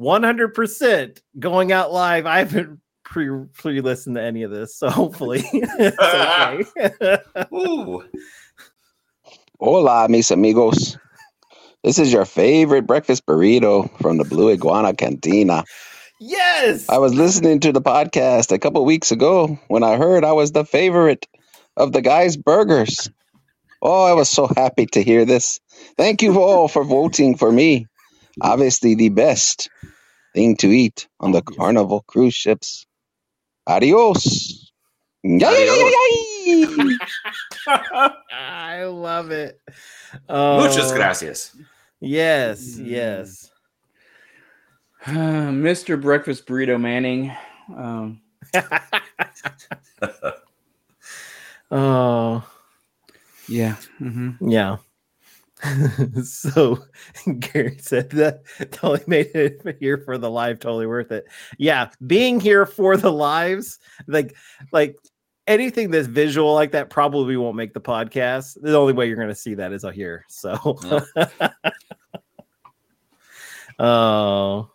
[0.00, 2.26] 100% going out live.
[2.26, 7.18] I haven't pre pre listened to any of this, so hopefully it's okay.
[7.54, 8.04] Ooh.
[9.58, 10.98] Hola, mis amigos.
[11.82, 15.64] This is your favorite breakfast burrito from the Blue Iguana Cantina.
[16.20, 16.88] yes.
[16.88, 20.52] I was listening to the podcast a couple weeks ago when I heard I was
[20.52, 21.26] the favorite
[21.76, 23.08] of the guys' burgers.
[23.82, 25.60] Oh, I was so happy to hear this.
[25.96, 27.86] Thank you all for voting for me.
[28.40, 29.70] Obviously, the best
[30.34, 32.86] thing to eat on the Carnival cruise ships.
[33.66, 34.72] Adios.
[35.24, 35.40] Yay!
[38.32, 39.60] I love it.
[40.28, 41.56] Muchas Oh, gracias.
[42.00, 42.86] Yes, Mm.
[42.86, 43.50] yes.
[45.06, 46.00] Mr.
[46.00, 47.32] Breakfast Burrito Manning.
[47.74, 48.20] Um,
[51.70, 52.44] Oh,
[53.48, 53.76] yeah.
[53.98, 54.76] hmm yeah.
[56.24, 56.78] so
[57.38, 61.26] Gary said that totally made it here for the live totally worth it.
[61.58, 64.36] Yeah, being here for the lives, like
[64.72, 64.96] like
[65.46, 68.60] anything that's visual like that probably won't make the podcast.
[68.60, 70.24] The only way you're gonna see that is out here.
[70.28, 70.78] So
[73.78, 74.70] Oh.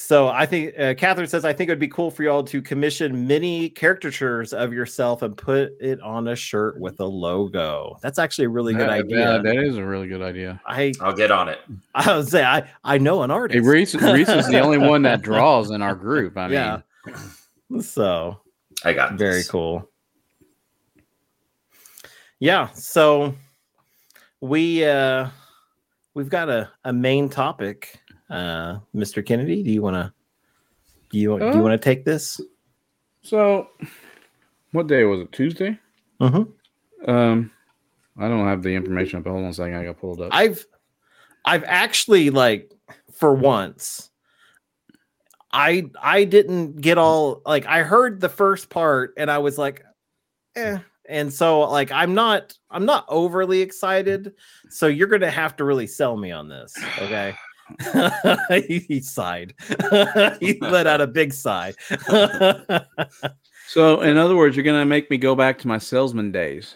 [0.00, 2.62] So I think uh, Catherine says I think it would be cool for y'all to
[2.62, 7.98] commission mini caricatures of yourself and put it on a shirt with a logo.
[8.00, 9.16] That's actually a really good idea.
[9.26, 10.60] that- that is a really good idea.
[10.64, 11.58] I I'll get on it.
[11.96, 13.66] I would say I I know an Hey, artist.
[13.66, 16.38] Reese, Reese is the only one that draws in our group.
[16.38, 16.80] I mean, Yeah.
[17.80, 18.40] so
[18.84, 19.50] I got very this.
[19.50, 19.90] cool.
[22.38, 23.34] Yeah, so
[24.40, 25.28] we uh
[26.14, 28.00] we've got a, a main topic.
[28.30, 29.24] Uh Mr.
[29.24, 30.12] Kennedy, do you wanna
[31.10, 32.40] do you do you Uh, want to take this?
[33.22, 33.68] So,
[34.72, 35.32] what day was it?
[35.32, 35.78] Tuesday.
[36.20, 37.10] Mm-hmm.
[37.10, 37.50] Um,
[38.18, 39.26] I don't have the information up.
[39.26, 39.76] Hold on a second.
[39.76, 40.30] I got pulled up.
[40.32, 40.64] I've
[41.44, 42.72] I've actually like
[43.12, 44.10] for once
[45.52, 49.84] I I didn't get all like I heard the first part and I was like
[50.56, 54.34] eh and so like I'm not I'm not overly excited
[54.68, 57.34] so you're to have to really sell me on this okay
[58.66, 59.54] he, he sighed
[60.40, 61.74] he let out a big sigh
[63.66, 66.74] so, in other words, you're gonna make me go back to my salesman days.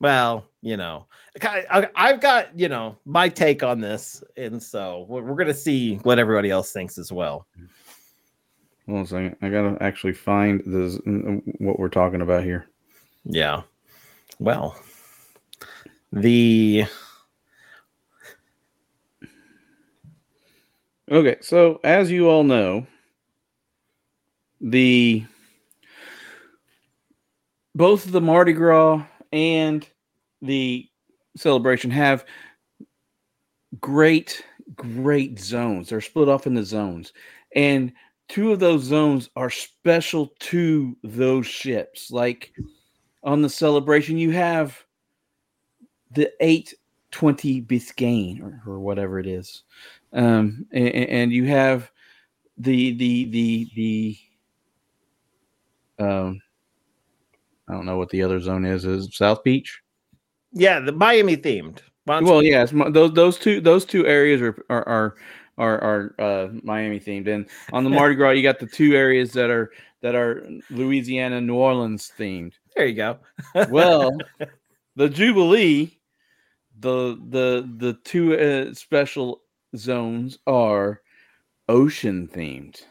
[0.00, 1.06] well you know
[1.42, 5.54] I, I've got you know my take on this and so we're, we're going to
[5.54, 7.46] see what everybody else thinks as well
[8.86, 9.36] Hold on a second.
[9.40, 10.98] I gotta actually find this
[11.58, 12.66] what we're talking about here.
[13.24, 13.62] Yeah.
[14.38, 14.78] Well,
[16.12, 16.84] the
[21.10, 22.86] Okay, so as you all know,
[24.60, 25.24] the
[27.74, 29.86] both the Mardi Gras and
[30.40, 30.88] the
[31.36, 32.24] celebration have
[33.80, 34.42] great,
[34.74, 35.90] great zones.
[35.90, 37.12] They're split off into zones,
[37.54, 37.92] and
[38.28, 42.10] two of those zones are special to those ships.
[42.10, 42.54] Like
[43.22, 44.82] on the celebration, you have
[46.12, 49.64] the 820 Biscayne or, or whatever it is
[50.14, 51.90] um, and, and you have
[52.56, 54.18] the the the the
[56.04, 56.40] um,
[57.68, 58.84] I don't know what the other zone is.
[58.84, 59.80] Is South Beach?
[60.54, 61.80] yeah, the Miami themed.
[62.06, 65.16] Well, yes, those those two those two areas are are are
[65.56, 69.32] are, are uh, Miami themed, and on the Mardi Gras, you got the two areas
[69.32, 69.72] that are
[70.02, 72.52] that are Louisiana, New Orleans themed.
[72.76, 73.18] there you go.
[73.70, 74.16] Well,
[74.96, 75.98] the Jubilee,
[76.78, 79.40] the the the two uh, special
[79.76, 81.00] zones are
[81.68, 82.82] ocean themed,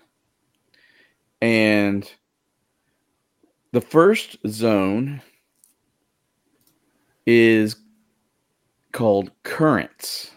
[1.41, 2.11] and
[3.71, 5.21] the first zone
[7.25, 7.75] is
[8.91, 10.31] called currents,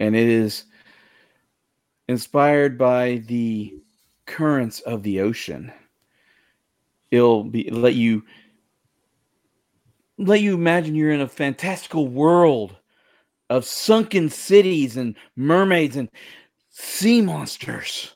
[0.00, 0.64] and it is
[2.08, 3.74] inspired by the
[4.26, 5.72] currents of the ocean.
[7.10, 8.24] It'll be let you
[10.18, 12.76] let you imagine you're in a fantastical world
[13.50, 16.10] of sunken cities and mermaids and
[16.70, 18.14] sea monsters.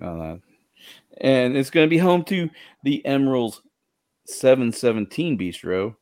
[0.00, 0.36] Uh,
[1.20, 2.48] and it's going to be home to
[2.84, 3.62] the Emeril's
[4.26, 5.96] 717 Bistro,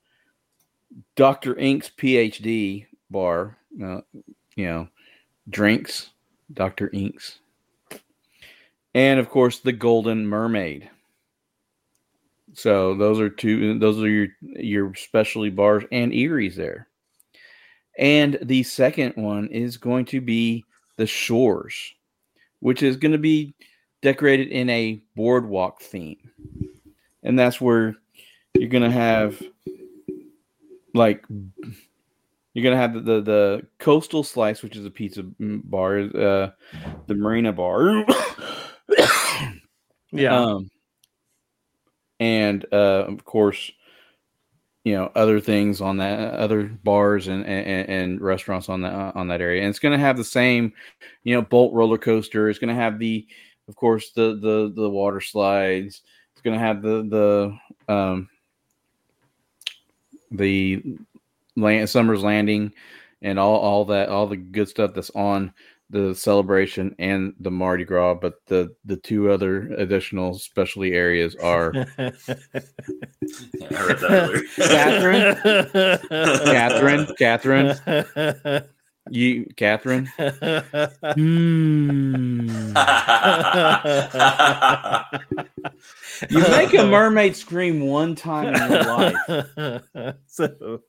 [1.14, 1.54] Dr.
[1.56, 4.00] Ink's PhD bar, uh,
[4.56, 4.88] you know,
[5.48, 6.10] drinks,
[6.52, 6.90] Dr.
[6.92, 7.38] Ink's,
[8.94, 10.90] and of course the Golden Mermaid.
[12.54, 13.78] So those are two.
[13.78, 16.88] Those are your your specialty bars and Erie's there.
[17.98, 20.64] And the second one is going to be
[20.96, 21.94] the Shores,
[22.60, 23.54] which is going to be
[24.02, 26.30] decorated in a boardwalk theme,
[27.22, 27.96] and that's where
[28.54, 29.42] you're going to have
[30.94, 35.98] like you're going to have the, the the coastal slice, which is a pizza bar,
[35.98, 36.50] uh,
[37.06, 38.04] the marina bar.
[40.12, 40.36] Yeah.
[40.38, 40.70] Um,
[42.18, 43.70] and uh, of course,
[44.86, 49.26] you know other things on that, other bars and and, and restaurants on that on
[49.26, 50.72] that area, and it's going to have the same,
[51.24, 52.48] you know, bolt roller coaster.
[52.48, 53.26] It's going to have the,
[53.66, 56.02] of course, the the the water slides.
[56.32, 58.28] It's going to have the the um
[60.30, 60.84] the
[61.56, 62.72] land summer's landing
[63.22, 65.52] and all all that all the good stuff that's on
[65.90, 71.72] the celebration and the Mardi Gras, but the the two other additional specialty areas are
[71.98, 72.10] I
[73.70, 74.46] heard.
[76.44, 77.76] Catherine, Catherine,
[79.10, 80.06] you, Catherine.
[81.14, 82.48] Hmm.
[86.30, 90.80] You make a mermaid scream one time in your life, so,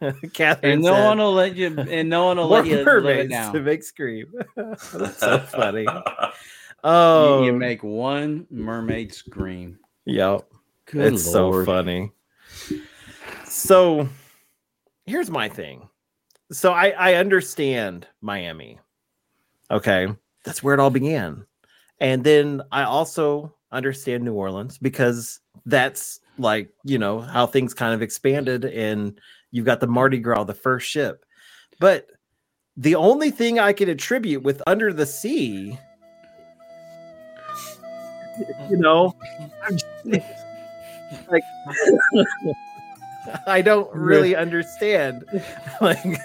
[0.32, 3.28] Catherine and no said, one will let you, and no one will let you live
[3.30, 3.52] down.
[3.54, 4.32] to make scream.
[4.56, 5.86] That's so funny.
[5.96, 6.30] You-
[6.82, 9.78] Oh, you, make one mermaid scream.
[10.06, 10.46] yep.
[10.86, 11.66] Good it's lord.
[11.66, 12.10] so funny.
[13.44, 14.08] So
[15.04, 15.88] here's my thing.
[16.52, 18.78] so I I understand Miami.
[19.70, 20.08] Okay,
[20.42, 21.44] that's where it all began,
[22.00, 27.92] and then I also understand New Orleans because that's like you know how things kind
[27.92, 31.24] of expanded, and you've got the Mardi Gras, the first ship,
[31.78, 32.06] but
[32.76, 35.78] the only thing I can attribute with Under the Sea,
[38.70, 39.14] you know,
[39.62, 39.78] I'm
[41.28, 41.42] like
[43.46, 45.24] I don't really understand.
[45.80, 46.20] Like,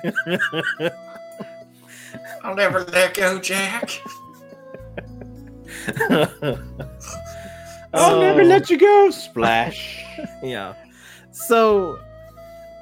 [2.44, 3.90] I'll never let go, Jack.
[7.94, 9.10] I'll never let you go.
[9.12, 10.04] Splash.
[10.44, 10.74] yeah.
[11.32, 11.98] So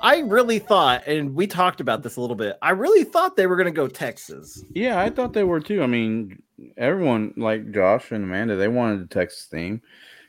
[0.04, 2.58] I really thought, and we talked about this a little bit.
[2.62, 4.64] I really thought they were going to go Texas.
[4.74, 5.82] yeah, I thought they were too.
[5.82, 6.44] I mean,
[6.78, 9.82] everyone like Josh and Amanda, they wanted a Texas theme.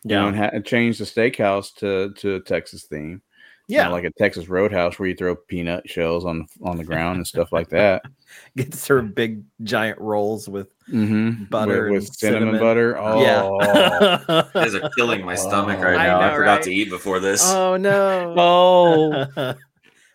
[0.05, 3.23] You know, and ha- change the steakhouse to to a Texas theme.
[3.67, 3.89] You know, yeah.
[3.89, 7.51] like a Texas Roadhouse where you throw peanut shells on on the ground and stuff
[7.53, 8.03] like that.
[8.57, 11.45] Get served big giant rolls with Mm-hmm.
[11.45, 12.61] Butter with, and cinnamon, cinnamon.
[12.61, 12.99] butter.
[12.99, 14.21] Oh, yeah.
[14.29, 16.21] You guys are killing my stomach right I now.
[16.21, 16.63] I, know, forgot right?
[16.65, 17.41] to eat before this.
[17.43, 18.35] oh no.
[18.37, 19.55] oh,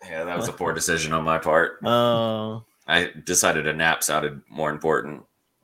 [0.08, 1.78] yeah, that was a poor decision on my part.
[1.84, 2.64] oh.
[2.86, 5.22] I decided a nap sounded more important.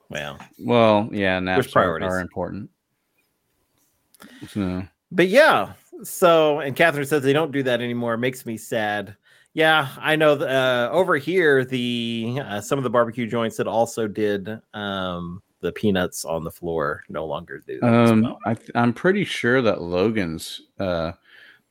[0.08, 0.38] Well.
[0.60, 1.40] well, yeah.
[1.40, 2.08] Naps are, priorities?
[2.08, 2.70] are important.
[4.48, 5.72] So, But yeah,
[6.02, 8.14] so and Catherine says they don't do that anymore.
[8.14, 9.16] It makes me sad.
[9.54, 10.36] Yeah, I know.
[10.36, 15.42] th- Uh, over here, the uh, some of the barbecue joints that also did um,
[15.60, 17.80] the peanuts on the floor no longer do.
[17.80, 18.38] That as um, well.
[18.44, 21.12] I, I'm pretty sure that Logan's uh,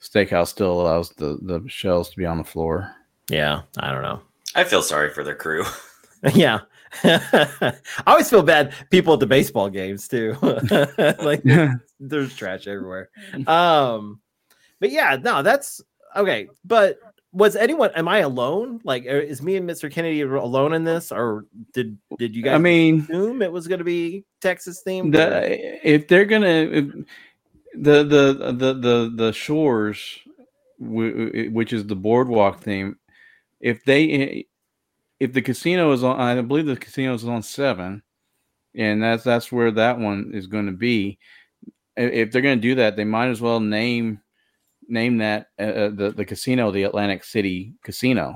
[0.02, 2.92] steakhouse still allows the the shells to be on the floor.
[3.30, 4.22] Yeah, I don't know.
[4.56, 5.64] I feel sorry for their crew.
[6.34, 6.62] yeah.
[7.04, 7.74] I
[8.08, 10.36] always feel bad people at the baseball games too.
[11.20, 11.43] like
[12.00, 13.10] there's trash everywhere.
[13.48, 14.22] Um,
[14.80, 15.82] but yeah, no, that's
[16.16, 16.48] okay.
[16.64, 17.00] But
[17.32, 17.91] was anyone?
[17.96, 18.80] Am I alone?
[18.84, 19.91] Like, uh, is me and Mr.
[19.91, 22.56] Kennedy alone in this, or did did you guys?
[22.56, 25.12] I mean, assume it was going to be Texas themed.
[25.12, 26.86] the, if they're gonna if,
[27.74, 30.20] the the the the the shores
[30.78, 32.98] which is the boardwalk theme
[33.62, 34.46] if they
[35.20, 38.01] if the casino is on i believe the casino is on seven
[38.76, 41.18] and that's that's where that one is going to be
[41.97, 44.20] if they're going to do that they might as well name
[44.88, 48.36] name that uh, uh, the the casino the atlantic city casino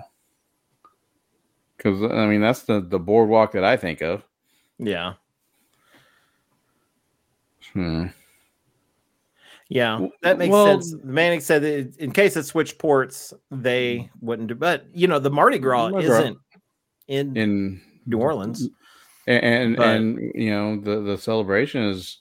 [1.78, 4.24] because i mean that's the the boardwalk that i think of
[4.80, 5.16] yeah,
[7.74, 8.06] hmm.
[9.68, 10.96] yeah, that makes well- sense.
[11.04, 14.56] Manning said that in case it switched ports, they wouldn't do.
[14.56, 16.20] But you know, the Mardi Gras Mardi Gras.
[16.20, 16.38] isn't
[17.10, 18.70] in, in New Orleans.
[19.28, 22.20] and and, But- and you know the the celebration is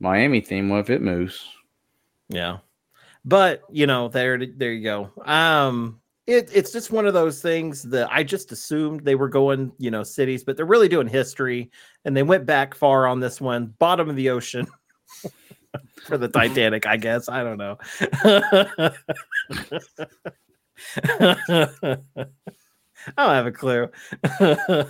[0.00, 0.68] Miami theme.
[0.68, 1.42] What if it moves?
[2.28, 2.58] Yeah.
[3.24, 5.10] But you know, there there you go.
[5.24, 9.72] Um it, it's just one of those things that I just assumed they were going,
[9.78, 11.70] you know, cities, but they're really doing history
[12.06, 14.66] and they went back far on this one, bottom of the ocean
[16.06, 17.28] for the Titanic, I guess.
[17.28, 17.76] I don't know.
[23.16, 23.88] I don't have a clue.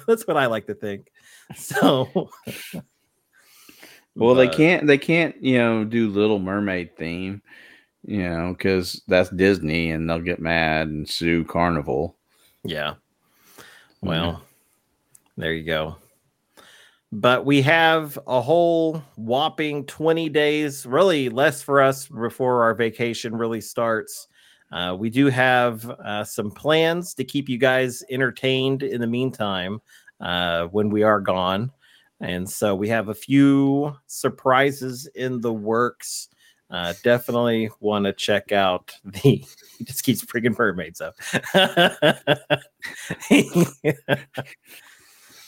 [0.07, 1.11] That's what I like to think.
[1.57, 2.31] So
[4.17, 7.43] Well, they can't they can't you know do Little Mermaid theme,
[8.05, 12.17] you know, because that's Disney and they'll get mad and sue Carnival.
[12.63, 12.95] Yeah.
[14.01, 14.43] Well,
[15.37, 15.97] there you go.
[17.11, 23.37] But we have a whole whopping 20 days, really less for us before our vacation
[23.37, 24.29] really starts.
[24.73, 29.81] Uh, we do have uh, some plans to keep you guys entertained in the meantime
[30.21, 31.71] uh, when we are gone.
[32.21, 36.29] And so we have a few surprises in the works.
[36.71, 39.45] Uh, definitely want to check out the.
[39.77, 41.17] He just keeps bringing mermaids up.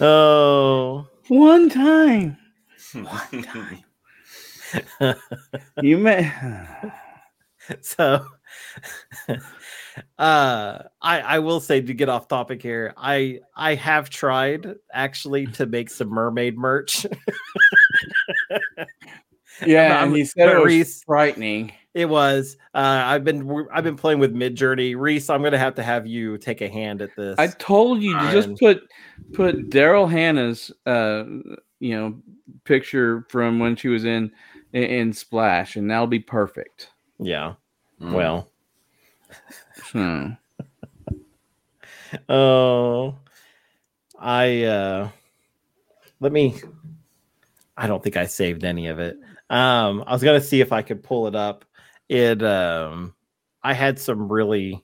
[0.01, 2.37] oh, One time,
[2.93, 3.85] one time,
[5.83, 6.33] you may.
[7.81, 8.27] so
[10.19, 15.47] uh i i will say to get off topic here i i have tried actually
[15.47, 17.07] to make some mermaid merch
[19.67, 21.73] yeah, and he said it was Reese- frightening.
[21.95, 25.83] it was uh i've been i've been playing with Midjourney reese i'm gonna have to
[25.83, 28.83] have you take a hand at this I told you to just put
[29.33, 31.25] put Daryl Hannah's uh
[31.81, 32.19] you know
[32.65, 34.31] picture from when she was in,
[34.73, 36.91] in Splash, and that'll be perfect.
[37.19, 37.55] yeah
[38.01, 38.13] Mm.
[38.13, 38.51] well
[39.93, 40.31] Hmm.
[42.29, 43.17] Oh,
[44.19, 45.09] I uh
[46.21, 46.57] let me
[47.77, 49.19] I don't think I saved any of it.
[49.51, 51.65] Um I was going to see if I could pull it up.
[52.09, 53.15] It um
[53.63, 54.83] I had some really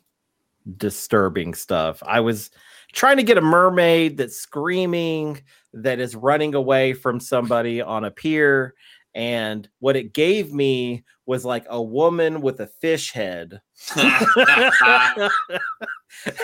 [0.77, 2.03] disturbing stuff.
[2.07, 2.51] I was
[2.93, 5.43] trying to get a mermaid that's screaming
[5.73, 8.75] that is running away from somebody on a pier
[9.15, 13.61] and what it gave me was like a woman with a fish head.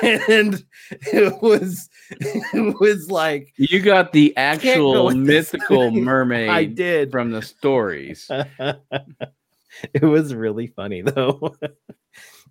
[0.03, 7.11] And it was it was like You got the actual mythical mermaid i did.
[7.13, 8.29] from the stories.
[8.31, 11.55] it was really funny though.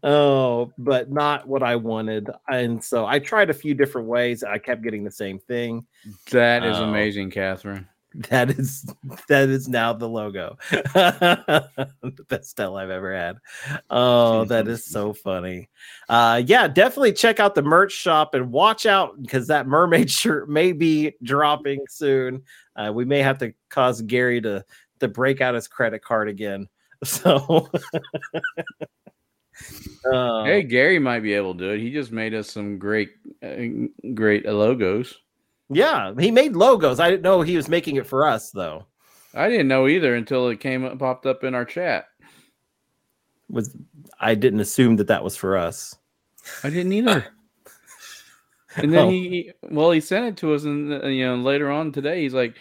[0.03, 2.29] Oh but not what i wanted.
[2.47, 4.43] And so i tried a few different ways.
[4.43, 5.85] I kept getting the same thing.
[6.31, 6.83] That is Oh.
[6.83, 7.87] amazing, Catherine.
[8.29, 8.85] That is
[9.27, 10.57] that is now the logo.
[12.17, 13.37] The best tell i've ever had.
[13.89, 15.69] Oh that is so funny.
[16.09, 20.49] Uh yeah definitely check out the merch shop and watch out because that mermaid shirt
[20.49, 22.43] may be dropping soon.
[22.75, 24.63] Uh, we may have to cause gary to
[24.99, 26.67] to break out his credit card again.
[27.03, 27.69] So
[30.11, 31.79] uh, Hey, Gary might be able to do it.
[31.79, 33.09] He just made us some great,
[33.43, 35.15] uh, great logos.
[35.69, 38.85] Yeah he made logos i didn't know he was making it for us though
[39.33, 42.05] I didn't know either until it came up, popped up in our chat.
[43.49, 43.75] was
[44.19, 45.95] i didn't assume that that was for us
[46.63, 47.25] I didn't either.
[48.77, 49.09] And then Oh.
[49.09, 52.33] he, well, he sent it to us, and uh, you know, later on today, he's
[52.33, 52.55] like,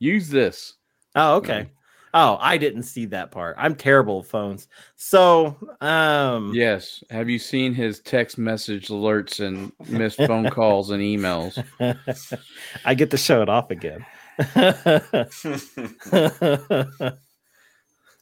[0.00, 0.74] "Use this."
[1.14, 1.68] Oh, okay.
[2.16, 3.56] Oh, I didn't see that part.
[3.58, 4.68] I'm terrible with phones.
[4.94, 7.02] So, um, Yes.
[7.10, 11.58] Have you seen his text message alerts and missed phone calls and emails?
[12.84, 14.06] I get to show it off again.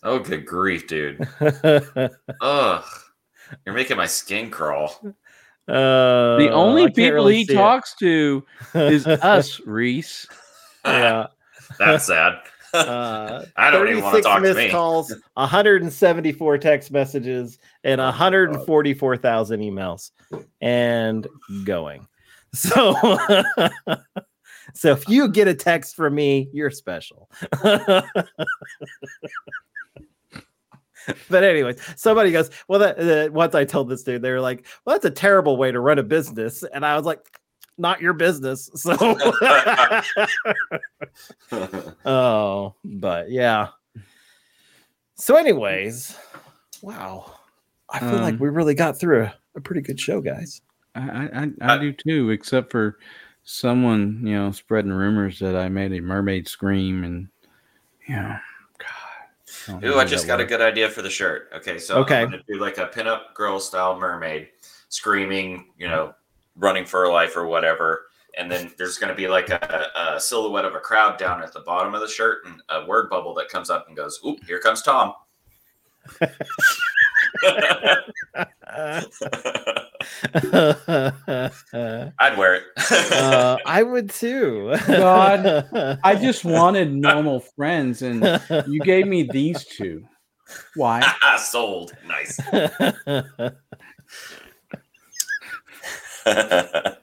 [0.02, 1.26] oh, good grief, dude.
[2.40, 2.84] Ugh.
[3.66, 4.94] You're making my skin crawl.
[5.68, 7.56] Uh, The only people really he see it.
[7.56, 8.42] talks to
[8.74, 10.26] is us, Reese.
[10.84, 11.26] yeah.
[11.78, 12.34] That's sad.
[12.72, 14.70] Uh, I don't even want 36 to talk to missed me.
[14.70, 20.10] calls, 174 text messages, and 144,000 emails,
[20.60, 21.26] and
[21.64, 22.06] going.
[22.54, 22.92] So,
[24.74, 27.30] so if you get a text from me, you're special.
[27.62, 28.04] but
[31.32, 34.94] anyways, somebody goes, "Well, that uh, once I told this dude, they were like, "Well,
[34.94, 37.24] that's a terrible way to run a business," and I was like,
[37.78, 38.96] "Not your business." So.
[42.04, 43.68] Oh, but yeah.
[45.16, 46.16] So, anyways,
[46.80, 47.32] wow.
[47.90, 50.62] I feel like Um, we really got through a, a pretty good show, guys.
[50.94, 52.98] I, I, I, I do too, except for
[53.44, 57.28] someone, you know, spreading rumors that I made a mermaid scream and,
[58.08, 58.36] you know,
[58.78, 59.80] God.
[59.80, 61.50] don't Ooh, I just that got a good idea for the shirt.
[61.54, 62.22] Okay, so Okay.
[62.22, 64.48] I'm gonna do like a pinup girl style mermaid
[64.88, 66.14] screaming, you know,
[66.56, 68.06] running for life or whatever.
[68.38, 71.60] And then there's gonna be like a, a silhouette of a crowd down at the
[71.60, 74.58] bottom of the shirt and a word bubble that comes up and goes, Oop, here
[74.60, 75.12] comes Tom.
[82.18, 82.64] I'd wear it.
[83.12, 84.74] uh, I would too.
[84.86, 85.68] God,
[86.04, 88.22] I just wanted normal friends, and
[88.66, 90.04] you gave me these two.
[90.74, 91.02] Why?
[91.38, 91.92] Sold.
[92.06, 92.38] Nice.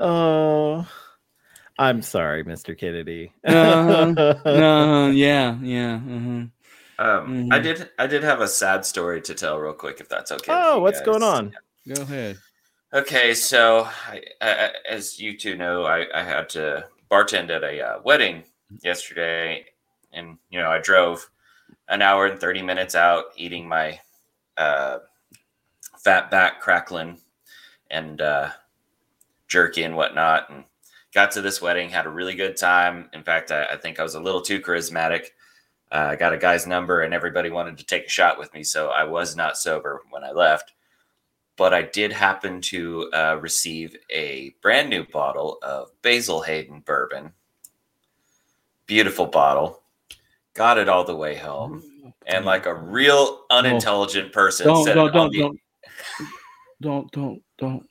[0.00, 0.86] oh,
[1.78, 2.76] I'm sorry, Mr.
[2.76, 3.32] Kennedy.
[3.44, 4.14] Uh-huh.
[4.46, 5.94] No, yeah, yeah.
[5.94, 6.44] uh
[7.02, 7.62] Um, I Mhm.
[7.62, 7.90] did.
[7.98, 10.52] I did have a sad story to tell, real quick, if that's okay.
[10.52, 11.30] oh, you what's going guys.
[11.32, 11.54] on?
[11.88, 12.38] Go ahead.
[12.92, 17.80] Okay, so I, I, as you two know, I, I had to bartend at a
[17.80, 18.42] uh, wedding
[18.82, 19.64] yesterday,
[20.12, 21.30] and you know I drove
[21.88, 23.98] an hour and thirty minutes out, eating my
[24.58, 24.98] uh,
[26.04, 27.18] fat back crackling
[27.90, 28.50] and uh,
[29.48, 30.64] jerky and whatnot, and
[31.14, 33.10] got to this wedding, had a really good time.
[33.12, 35.26] In fact, I, I think I was a little too charismatic.
[35.92, 38.62] Uh, I got a guy's number, and everybody wanted to take a shot with me,
[38.62, 40.72] so I was not sober when I left
[41.60, 47.34] but I did happen to uh, receive a brand new bottle of Basil Hayden bourbon.
[48.86, 49.82] Beautiful bottle.
[50.54, 51.82] Got it all the way home,
[52.24, 55.60] and like a real unintelligent person Don't, said, don't, don't, the- don't,
[56.80, 57.86] don't, don't, don't.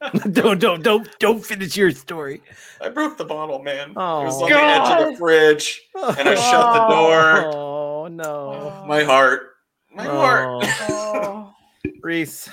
[0.32, 2.42] don't, don't, don't, don't finish your story.
[2.80, 3.92] I broke the bottle, man.
[3.96, 4.44] Oh, it was Oh.
[4.44, 5.82] on the edge of the fridge.
[5.94, 7.52] And I shut the door.
[7.54, 9.50] Oh no, My heart,
[9.94, 10.10] my oh.
[10.10, 11.54] heart, Oh.
[12.02, 12.48] Reese.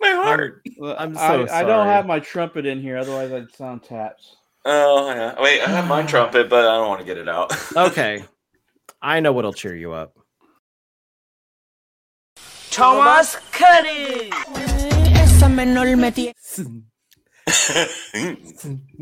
[0.00, 0.66] my heart.
[0.98, 4.34] I'm I, so I don't have my trumpet in here, otherwise I'd sound taps.
[4.64, 5.40] Oh, yeah.
[5.40, 7.52] Wait, I have my trumpet, but I don't want to get it out.
[7.76, 8.24] Okay,
[9.00, 10.16] I know what'll cheer you up.
[12.70, 14.30] Thomas Cuddy.
[15.14, 16.34] Esa menor me tiene.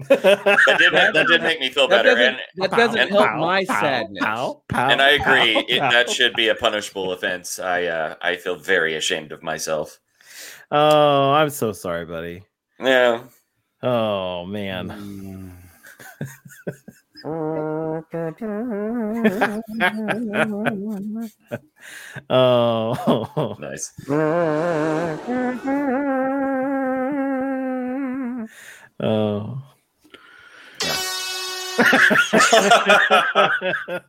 [0.08, 2.14] that, did, make- that did make me feel That better.
[2.14, 4.24] doesn't, And that doesn't and help Pow, my pow, sadness.
[4.24, 5.54] pow, pow, and I agree.
[5.54, 5.90] pow, It, pow.
[5.90, 7.58] that should be a punishable offense.
[7.58, 9.98] I uh, I feel very ashamed of myself.
[10.70, 12.44] Oh, I'm so sorry, buddy.
[12.80, 13.24] Yeah.
[13.82, 15.57] Oh man.
[22.30, 23.54] oh.
[23.58, 23.92] Nice.
[29.00, 29.62] Oh.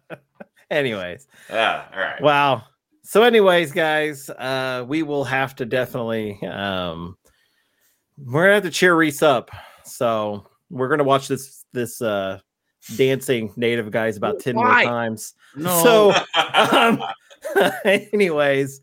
[0.72, 1.86] anyways, Yeah.
[1.94, 2.22] All right.
[2.22, 2.64] wow.
[3.04, 7.18] So, anyways, guys, uh, we will have to definitely um
[8.18, 9.50] we're gonna have to cheer Reese up.
[9.84, 12.40] So we're gonna watch this this uh
[12.96, 15.34] dancing native guys about 10 more times.
[15.56, 15.84] No.
[15.84, 16.14] So
[16.54, 17.04] um,
[18.14, 18.82] anyways,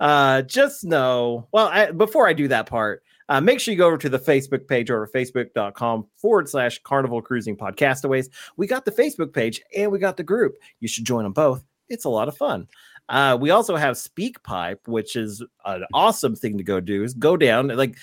[0.00, 1.48] uh, just know.
[1.52, 4.18] Well, I, before I do that part, uh, make sure you go over to the
[4.18, 8.28] Facebook page or facebook.com forward slash Carnival Cruising Podcastaways.
[8.56, 10.56] We got the Facebook page and we got the group.
[10.80, 11.64] You should join them both.
[11.88, 12.68] It's a lot of fun.
[13.08, 17.04] Uh, we also have SpeakPipe, which is an awesome thing to go do.
[17.04, 17.96] Is go down like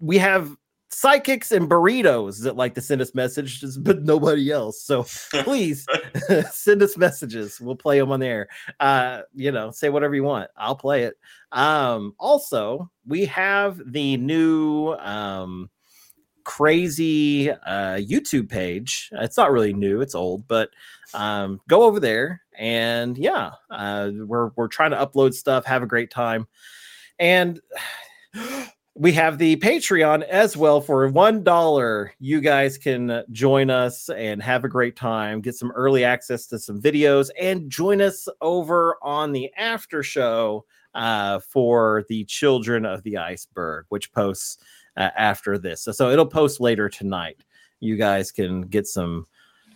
[0.00, 0.56] we have
[0.94, 4.82] psychics and burritos that like to send us messages, but nobody else.
[4.82, 5.02] So
[5.42, 5.86] please
[6.50, 7.60] send us messages.
[7.60, 8.48] We'll play them on the air.
[8.80, 10.50] Uh, you know, say whatever you want.
[10.56, 11.18] I'll play it.
[11.52, 15.70] Um, also, we have the new um
[16.44, 19.10] crazy uh YouTube page.
[19.12, 20.70] It's not really new, it's old, but
[21.14, 25.86] um go over there and yeah, uh we're we're trying to upload stuff, have a
[25.86, 26.46] great time.
[27.18, 27.60] And
[28.96, 32.12] we have the Patreon as well for one dollar.
[32.20, 36.58] You guys can join us and have a great time, get some early access to
[36.58, 40.64] some videos, and join us over on the after show
[40.94, 44.58] uh, for the Children of the Iceberg, which posts
[44.96, 45.82] uh, after this.
[45.82, 47.38] So, so it'll post later tonight.
[47.80, 49.26] You guys can get some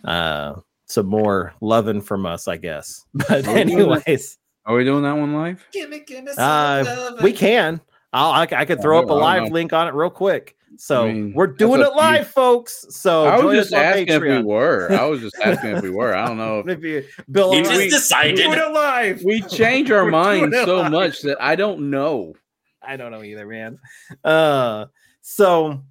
[0.05, 0.55] uh,
[0.85, 3.05] some more loving from us, I guess.
[3.13, 4.07] But Are we doing that?
[4.07, 5.65] anyways, Are we doing that one live?
[5.73, 7.81] Gimme, gimme some uh, we can.
[8.13, 9.93] I'll, I, I could I throw up a don't- I don't live link on it
[9.93, 10.55] real quick.
[10.77, 11.97] So I mean, we're doing it to you.
[11.97, 12.85] live, folks.
[12.89, 14.91] So I join was us just on asking if we were.
[14.93, 16.15] I was just asking if we were.
[16.15, 16.59] I don't know.
[16.59, 18.37] If Maybe Bill, He just right, decided.
[18.47, 19.21] We're doing it live.
[19.23, 20.91] we change our We're minds so live.
[20.91, 22.33] much that I don't know.
[22.81, 23.79] I don't know either, man.
[24.23, 24.85] Uh,
[25.21, 25.81] so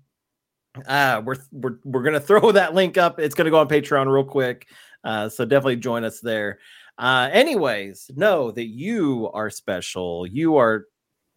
[0.86, 3.18] uh, we're we're we're gonna throw that link up.
[3.18, 4.68] It's gonna go on Patreon real quick.
[5.04, 6.60] Uh, so definitely join us there.
[6.96, 10.26] Uh, anyways, know that you are special.
[10.26, 10.86] You are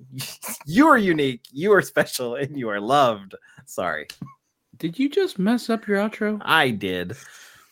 [0.66, 1.42] you are unique.
[1.52, 3.36] You are special, and you are loved.
[3.66, 4.08] Sorry,
[4.78, 6.42] Did you just mess up your outro?
[6.44, 7.16] I did.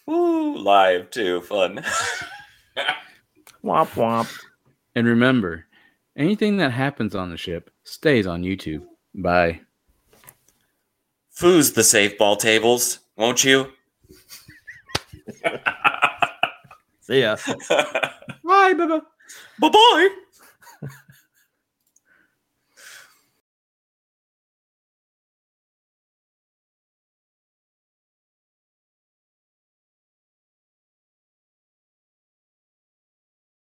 [0.09, 1.41] Ooh, live too.
[1.41, 1.83] Fun.
[3.63, 4.29] Womp womp.
[4.95, 5.65] And remember,
[6.15, 8.83] anything that happens on the ship stays on YouTube.
[9.13, 9.61] Bye.
[11.35, 13.71] Foos the safe ball tables, won't you?
[17.01, 17.37] See ya.
[17.69, 18.99] Bye, bye
[19.59, 20.09] Bye bye.